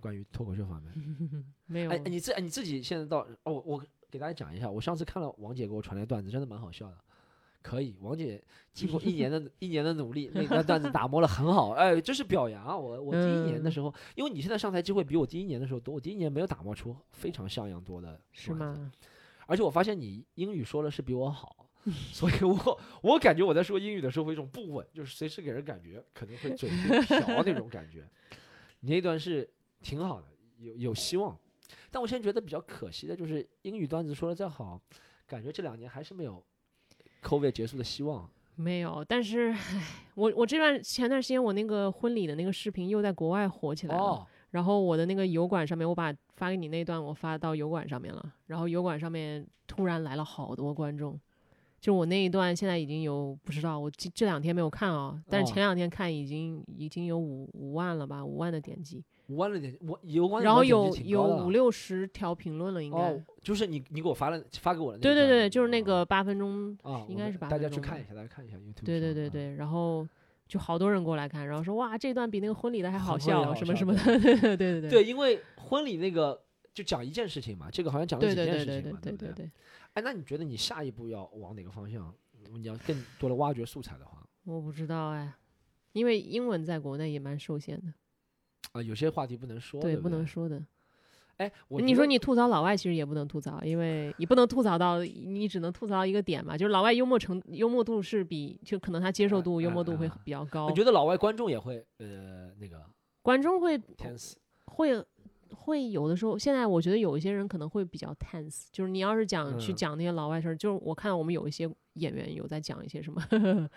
[0.00, 0.92] 关于脱口秀方面？
[1.64, 6.98] 没有哎，哎你自哎你自己现在到哦，我我给大家讲一下，我上次看了王姐给我传来段子，真的蛮好笑的。
[7.62, 8.42] 可以，王姐
[8.74, 12.76] 经过一年的 一年的努力，那段段子打磨的很好，哎，这是表扬啊！
[12.76, 18.92] 我我第一年的嗯时候，因为你现在上台机会比我第一年的时候多，我第一年没有打磨出非常像样多的是段子吗？
[19.46, 21.67] 而且我发现你英语说的是比我好，
[22.12, 26.68] 所以我我感觉我在说英语的时候会有一种不稳，就是随时给人感觉可能会嘴
[27.06, 28.06] 瓢那种感觉。
[28.80, 29.48] 你那段是
[29.80, 30.26] 挺好的，
[30.58, 31.38] 有有希望。
[31.90, 34.80] 但我现在觉得比较可惜的就是英语段子说的再好，
[35.26, 36.44] 感觉这两年还是没有
[37.22, 38.30] COVID 结束的希望。
[38.56, 44.02] 没有，但是唉，我我这段前段时间我那个婚礼的那个视频又在国外火起来了。
[44.02, 51.18] 哦，然后我的那个油管上面，我把发给你那段我发到油管上面了，然后油管上面突然来了好多观众，
[51.80, 55.54] 就我那一段现在已经有不知道，我这这两天没有看啊，但是哦。
[55.54, 62.98] 前两天看已经已经有五五万了吧，五万的点击，五万的点击，我有万，然后有有五六十条评论了，应该。
[62.98, 69.30] 哦，就是你你给我发了发给我的那对对对，就是那个八分钟，啊，应该是八分钟大家去看一下，大家看一下 YouTube 对对上啊对。
[69.30, 70.06] 对，然后
[70.48, 74.90] 就好多人过来看，然后说哇这段比那个婚礼的还好笑，什么什么的，对 对对对对。
[74.90, 76.42] 对，因为婚礼那个
[76.74, 79.50] 就讲一件事情嘛，这个好像讲了对几对对对对件事情嘛，不对对对，
[79.98, 82.14] 哎，那你觉得你下一步要往哪个方向？
[82.52, 85.34] 你要更多的挖掘素材的话，我不知道哎，
[85.92, 87.92] 因为英文在国内也蛮受限的，
[88.72, 90.24] 啊，有些话题不能说，对，不不能。
[90.24, 90.64] 说的。
[91.38, 102.84] 哎，我你说你吐槽老外其实也不能吐槽，因为你不能吐槽到你只能吐槽一个点嘛，就是老外幽默程幽默度是比就可能他接受度、嗯幽默度会比较高你，觉得老外观众也会呃那个
[103.20, 103.76] 观众会
[104.66, 105.04] 会
[105.58, 113.22] 会有的时候，现在我觉得有一些人可能会比较 tense，就是你要是讲去嗯讲那些老外事儿，就是我看到我们有一些演员有在讲一些什么，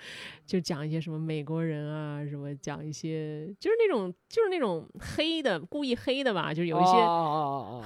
[0.45, 6.91] 就讲一些什么美国人啊，什么讲一些就是那种就是那种黑的故意黑的吧，就是有一些。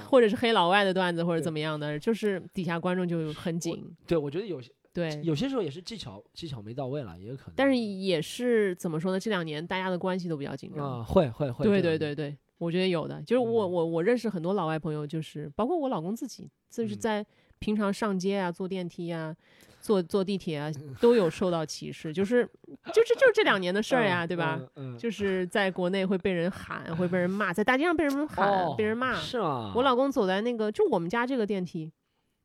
[0.08, 7.52] 或者是黑老外的段子，或者怎么样的，就是底下观众就很紧，对，我觉得有些对，有些时候也是技巧技巧没到位了，也有可能。
[7.56, 9.18] 但是也是怎么说呢？
[9.18, 17.26] 这两年大家的关系都比较紧张，啊，会会会，对对对对，我觉得有的，就是我嗯我我认识很多老外朋友，就是包括我老公自己，就是嗯在
[17.58, 19.34] 平常上街啊、坐电梯啊、
[19.80, 22.48] 坐坐地铁啊，都有受到歧视，就是
[22.92, 24.60] 就是就是这两年的事儿呀，嗯对吧？？
[24.76, 29.14] 嗯，嗯就是在国内会被人喊，会被人骂，在大街上被人喊、哦被人骂。
[29.14, 29.72] 是吗？
[29.74, 31.90] 我老公走在那个，就我们家这个电梯，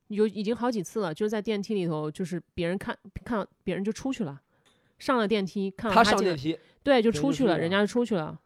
[0.08, 4.42] 有已经好几次了，就是在电梯里头，就是别人看看别人就出去了，
[5.00, 8.38] 上了电梯看到他上电梯，对，就出去了人家就出去了。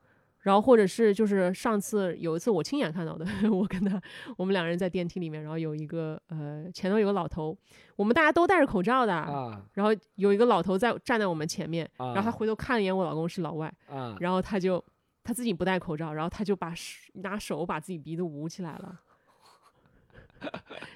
[0.45, 3.99] 然后或者是就是上次有一次我亲眼看到的， 我跟他
[4.37, 7.57] 我们两人在电梯里面，然后有一个呃前头有个老头，
[7.95, 14.83] 我们大家都戴着口罩的，啊然后有一个老头在站在我们前面，啊，然后他回头看了一眼我老公是老外，啊，然后他就
[15.23, 19.01] 他自己不戴口罩，然后他就把手拿手把自己鼻子捂起来了。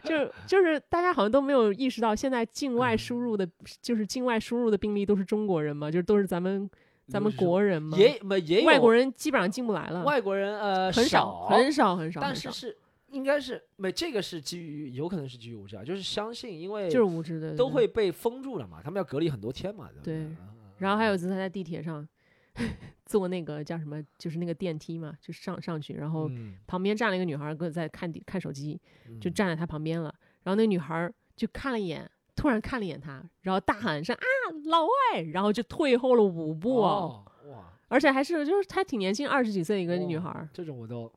[0.04, 3.50] 就就是大家好像都没有意识到，现在境外输入的，
[3.82, 6.70] 就是境外输入的病例都是中国人嘛，就是都是咱们
[7.10, 12.78] 咱们国人嘛，也没也有外国人基本上进不来了，外国人呃很少很少很少，但是是
[13.10, 20.36] 应该是没这个是基于有可能是基于无知啊，就是相信因为就是无知的都会被封住了嘛，他们要隔离很多天嘛，对不对？
[20.78, 22.08] 然后还有一次他在地铁上
[23.06, 26.56] 坐那个叫什么，就是那个电梯嘛，就上上去，然后嗯。
[26.68, 28.80] 旁边站了一个女孩儿，搁在看地看手机，
[29.20, 29.34] 就嗯。
[29.34, 30.14] 站在他旁边了。
[30.44, 32.10] 然后那个女孩儿就看了一眼，
[32.40, 34.24] 突然看了一眼他，然后大喊声啊
[34.66, 36.82] 老外，然后就退后了五步。
[36.82, 40.48] 啊，哦哇，而且还是就是她挺年轻，二十几岁一个女孩。
[40.54, 41.12] 这种我都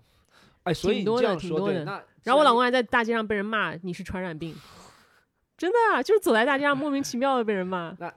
[0.64, 1.84] 哎，所以你挺多的这样说挺多的。
[2.24, 4.52] 然后我老公公还在大街上被人骂你是传染病，
[5.56, 7.96] 真的啊，就是走在大街上莫名其妙的被人骂。
[8.00, 8.12] 那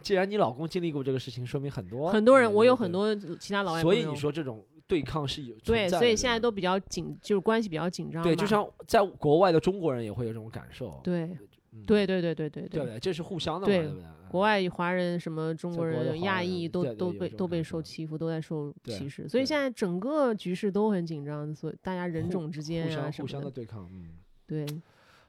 [0.00, 8.22] 既然你老公经历过这个事情，说明很多很多人，我有很多其他老外所以你说这种对抗是有对，所以现在都比较紧，就是关系比较紧张。
[8.22, 11.36] 对，就像在国外的中国人也会有这种感受，对
[11.76, 11.84] 嗯。
[11.84, 12.84] 对对对对对对。
[12.84, 12.98] 对？
[13.00, 14.06] 这是互相的嘛，对对不对？
[14.28, 18.04] 国外华人什么中国人、亚裔都都被都被受受欺。
[18.06, 24.18] 负，都在受歧视，所以现在整个局势都很紧张，所以大家人种之间啊什么的，相的对抗，嗯。
[24.46, 24.66] 对。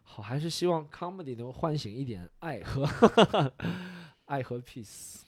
[0.01, 2.85] 好，还是希望 comedy 能唤醒一点爱和
[4.25, 5.21] 爱和 peace。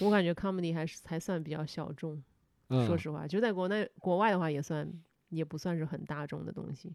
[0.00, 2.22] 我感觉 comedy 还是还算比较小众，
[2.68, 2.86] 嗯。
[2.86, 4.86] 说实话，就在国内国外的话也算
[5.28, 6.92] 也不算是很大众的东西，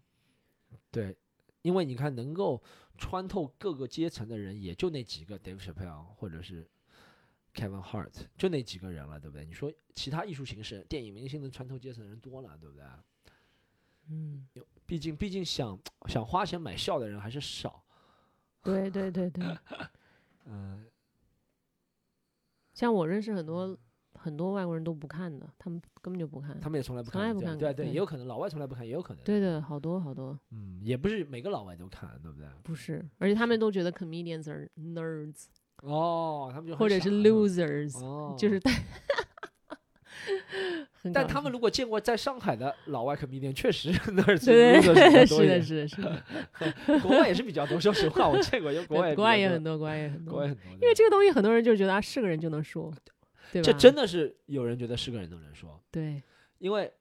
[0.90, 1.16] 对，
[1.62, 2.62] 因为你看，能够
[2.96, 6.68] 穿透各个阶层的人，也就那几个 Dave Chappelle 或者是
[7.54, 9.44] Kevin Hart，就那几个人了，对不对？
[9.44, 12.84] 你说其他艺术形式、电影明星能穿透阶层的人多了，对不对？
[14.08, 14.48] 嗯，
[14.86, 17.84] 毕竟，毕竟想想花钱买笑的人还是少。
[18.62, 19.58] 对对对对，
[20.46, 20.86] 嗯、
[22.74, 23.78] 像我认识很多
[24.14, 29.22] 很多外国人都不看的，他们根本就不看，他们也从来不从来看，不看对对对，对也有可能老外从来不看，也有可能。
[29.24, 30.38] 对的，好多好多。
[30.50, 32.46] 嗯，也不是每个老外都看，对不对？
[32.62, 35.44] 不是，而且他们都觉得 comedians are nerds
[35.82, 38.74] 哦，他们就或者是 losers，、哦，就是但
[41.14, 46.22] 但他们如果见过在上海的老外 comedian，确实那儿对是的，是的，是的，
[47.00, 47.80] 国外也是比较多。
[47.80, 50.32] 说实话，我见过，因为国外国外也很多，国外也很多。
[50.32, 50.72] 多，国外，很多。
[50.74, 52.92] 因为这个东西很多人就觉得啊是个人就能说，
[53.52, 53.66] 对吧？
[53.66, 56.22] 这真的是有人觉得是个人都能说，对，
[56.58, 56.92] 因为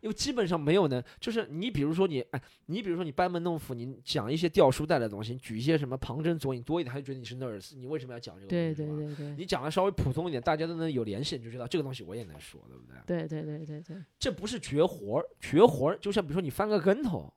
[0.00, 8.82] 因为基本上没有能，就是你比如说你，哎，你比如说你班门弄斧，你讲一些掉书袋的东西，你举一些什么旁征左引多一点，他就觉得你是 nurse，你为什么要讲这个东对西？
[8.82, 13.26] 对吧对对对你讲的稍微普通一点，大家都能有联系，你就知道这个东西我也能说，对不对？
[13.26, 17.32] 对对对对对，这不是绝活儿，绝活儿就像比如说你翻个跟头，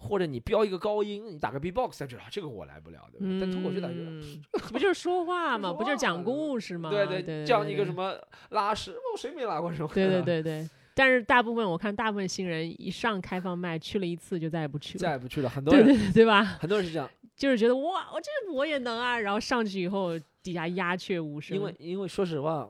[0.00, 3.40] 或者你飙一个高音，你打个 B-box，他知道这个我来不了，对不对？
[3.40, 4.38] 但脱口秀大家觉
[4.72, 6.88] 不就是说话吗，不就是讲故事吗？
[6.90, 8.16] 对对对，讲一个什么
[8.50, 9.88] 拉屎，哦，谁没拉过这种？
[9.92, 10.70] 对对， 对对。
[10.94, 15.48] 但是大部分我看，大部分新人一上开放麦去了一次就再也不去了，再也不去了。
[15.48, 16.44] 很多人，对对对吧？
[16.44, 22.68] 很多人是这样， 就是觉得哇，我这我也能啊，然后上去以后底下鸦雀无声，因为因为说实话，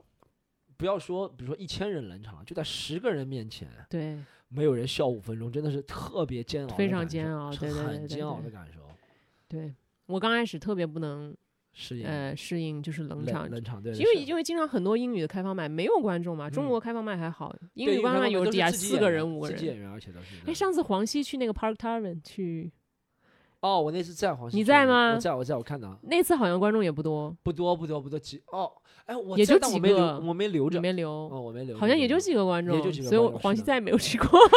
[0.76, 4.18] 不要说比如说一千人冷场，就在十个人面前，对
[4.48, 8.80] 没有人笑五分钟，真的是特别煎熬非常煎熬是对对对对很煎熬对的感受。
[9.46, 9.74] 对，
[10.06, 11.34] 我刚开始特别不能
[11.72, 19.56] 适应呃适应就是冷场，冷场，对，因为因为经常很多英语的开放麦没有观众嘛，中嗯国开放麦还好，英语开放麦有底下四个人五个人。
[19.56, 20.36] 自己演员，而且都是。
[20.46, 22.72] 哎，上次黄西去那个 Park Tavern 去，
[23.60, 25.14] 哦，我那次在黄西你在吗？
[25.14, 25.98] 我在，我在，我看到。
[26.02, 28.70] 那次好像观众也不多，不多不多不多几哦，
[29.06, 34.28] 哎，我也就几在但我没留个我没留着，里面留，哦，我没留着，好像也就几个观众，也就几个所以我观众是的黄西再也没有去过。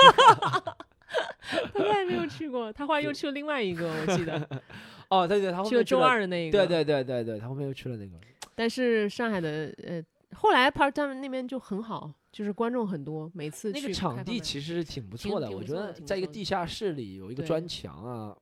[1.74, 4.48] 他再也没有去过，他后来又去了另外一个，我记得。
[5.10, 6.58] 哦，对对，他后去了周二的那一个。
[6.58, 8.14] 对对对对对，他后面又去了那个，
[8.56, 10.02] 但是上海的呃，
[10.34, 18.38] 后来 part Tavern 那边就很好，就是观众很多，每次那个去场地开放麦其实是挺不挺错的，我觉错的得在一个错的地下室里有一个对砖墙啊，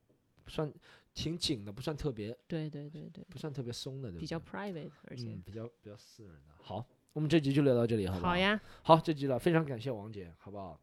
[0.50, 0.72] 算
[1.14, 6.56] 挺紧的，不算特别对对对对，不算特别松的，对不比较 private，而且嗯比较比较私人的。
[6.62, 10.80] 好，我们这集就聊到这里，好不好呀，好，这集了，非常感谢王姐，好不好？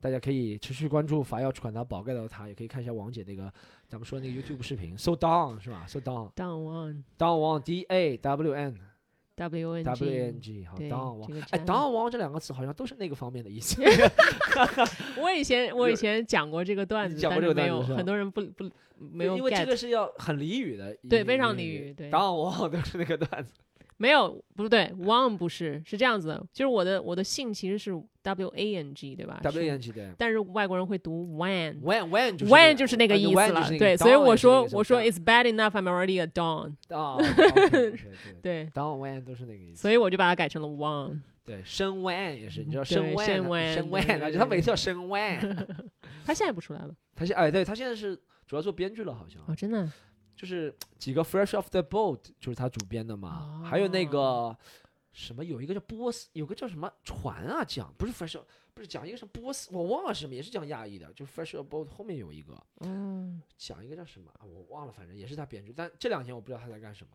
[0.00, 3.52] 大家可以持续关注法药去管他宝盖到他，也可以看一下王姐那个
[3.88, 8.78] 咱们说那个 YouTube 视频，So Down 是吧？So Down Down One Down 王 D A W N
[9.38, 11.34] W N W A N 好对 Down 王这。
[11.34, 13.80] 个哎 channel，Down 王这两个词好像都是那个方面的意思。
[15.16, 23.52] 我以前我以前讲过这个段子，但讲过这个是没有段子很多人不不没有因为这个是要很俚语的，对非常俚俚语对 Down 王 都是那个段子。
[24.00, 27.92] 没有不对，One 不是是这样子的，就是我的我的姓其实是
[28.22, 31.80] W A N G 对吧？W A N G 对但是外国人会读 Wan。
[31.80, 37.98] ，When When 就是 When 就是那个啊意思了对，所以我说我说 It's bad enough I'm already a Don，啊，OK，对对
[38.40, 39.82] 对，，Down When 都是那个意思。
[39.82, 41.20] 所以我就把它改成了 One。
[41.44, 45.66] 对，升 When 也是，你知道对升 When 升啊 When，升对 When 啊，对就他每次要升 When。
[46.24, 48.14] 他现在不出来了他现哎，对他现在是
[48.46, 49.90] 主要做编剧了，好像哦，真的
[50.38, 54.58] 就是几个 Fresh Off the Boat 就是他主编的嘛，还有那哦个
[55.10, 58.40] 什么有一个叫波斯，有个叫什么船啊讲，不是 Fresh
[58.72, 67.10] 不是讲一个什么波斯，我忘了是什么，也是讲亚裔的，就是 Fresh Off the Boat 后面有一个嗯，讲一个叫什么啊，我忘了，反正也是他编剧，但这两天我不知道他在干什么。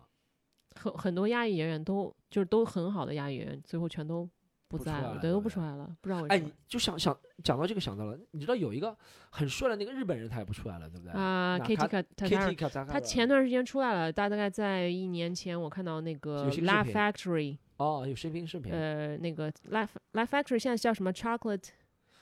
[0.75, 4.29] 很很多亚裔演员都就是都很好的亚裔演员，最后全都
[4.77, 8.95] 不在了，对，都不出来了，不知道为哎，什么你就想想讲到这个想到了，你知道有一个
[9.29, 11.11] 很帅的那个日本人，他也不出来了，对不对？
[11.13, 21.69] 啊，Kitty 卡 Kat 他 Kitty 他前段时间出来了，大概在一年前，我看到那个有新视 Laugh 频 Factory，哦，有视频视频呃，那个 Laugh Laugh Factory 现在叫什么 Chocolate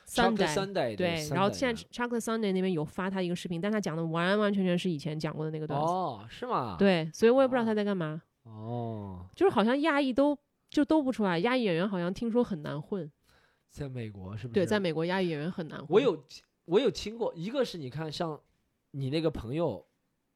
[0.08, 0.98] Sunday。
[0.98, 5.86] 对，然后现在 Chocolate Sunday 那边有发他一个视频，但他讲的完完全全是以前讲过的那个段子。
[5.86, 10.38] 哦，是吗？，对，所以我也不知道他哦在干嘛，哦，就是好像亚裔都
[10.72, 13.12] 就都不出来，亚裔演员好像听说很难混。
[13.70, 14.54] 在美国是不是？
[14.54, 15.88] 对，在美国亚裔演员很难混。
[15.90, 16.26] 我有
[16.66, 18.40] 我有听过，一个是你看像
[18.92, 19.86] 你那个朋友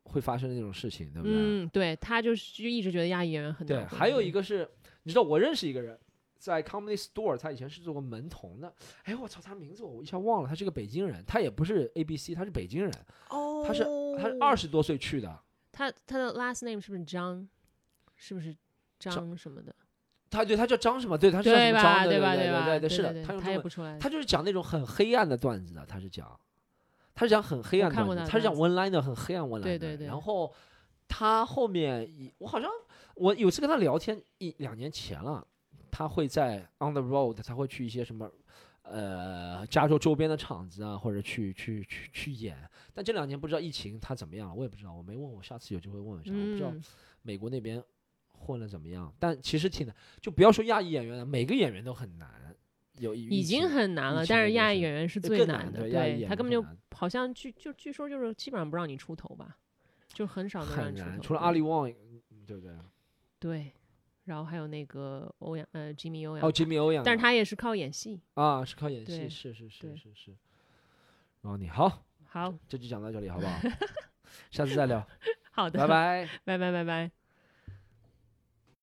[0.04, 1.34] 会发生的那种事情，对不对？
[1.36, 3.98] 嗯，对他就是就一直觉得亚裔演员很，难混。
[3.98, 4.70] 还有一个是，
[5.04, 5.98] 你知道我认识一个人，
[6.38, 8.74] 在 Comedy Store，他以前是做过门童的。
[9.04, 12.94] 哎，我操，他名字我一下忘了，他是个北京人，他也不是 A B C，他是北京人，
[13.30, 13.86] 哦，他是
[14.18, 15.42] 他是二十多岁去的。
[15.72, 17.48] 他他的 last name 是不是张？
[18.18, 18.56] 是不是
[18.98, 19.76] 张张什么的？
[20.36, 21.18] 他对他叫张什么？
[21.18, 21.72] 对，他是叫什？
[21.72, 22.10] 么张的？
[22.10, 22.36] 对吧？
[22.36, 22.66] 对吧？
[22.66, 26.40] 对对是的，他用中文他就是讲那种很黑暗的段子的，他是讲，
[27.14, 29.64] 他是讲很黑暗的段子，他是讲段 one liner 很黑暗 one liner。
[29.64, 30.54] 对对对然后
[31.08, 32.08] 他后面
[32.38, 32.70] 我好像
[33.16, 35.46] 我有次跟他聊天一两年前了，
[35.90, 38.30] 他会在 on the road，他会去一些什么。
[38.88, 42.56] 呃，加州周边的场子啊，或者去去去去演，
[42.94, 46.84] 但这两年不知道疫情他怎么样了，我也不知道，我没问我，下次有机会问问一下，我不知道嗯，
[47.24, 47.84] 美国那边
[48.46, 52.30] 混了怎么样，但其实挺难，就不要说亚裔演员了，每个演员都很难，
[53.00, 55.82] 有已经很难了，但是亚裔演员是最难的。
[55.90, 59.58] 对他根本就好像据就据说就是基本上不让你出头吧，
[60.08, 61.22] 就很少能让，你出头。
[61.22, 61.92] 除了阿里旺，
[62.46, 62.72] 对不对？
[63.40, 63.72] 对，
[64.26, 68.22] 然后还有那个欧阳呃吉米欧阳哦，，吉米欧阳，但是他也是靠演戏。
[68.36, 70.32] 啊是靠演戏，对是是是对是是。
[71.42, 73.60] 然后你好，好这就讲到这里好不好？
[74.52, 75.06] 下次再聊，
[75.52, 76.30] 好的，拜拜。
[76.44, 77.25] 拜 拜拜拜。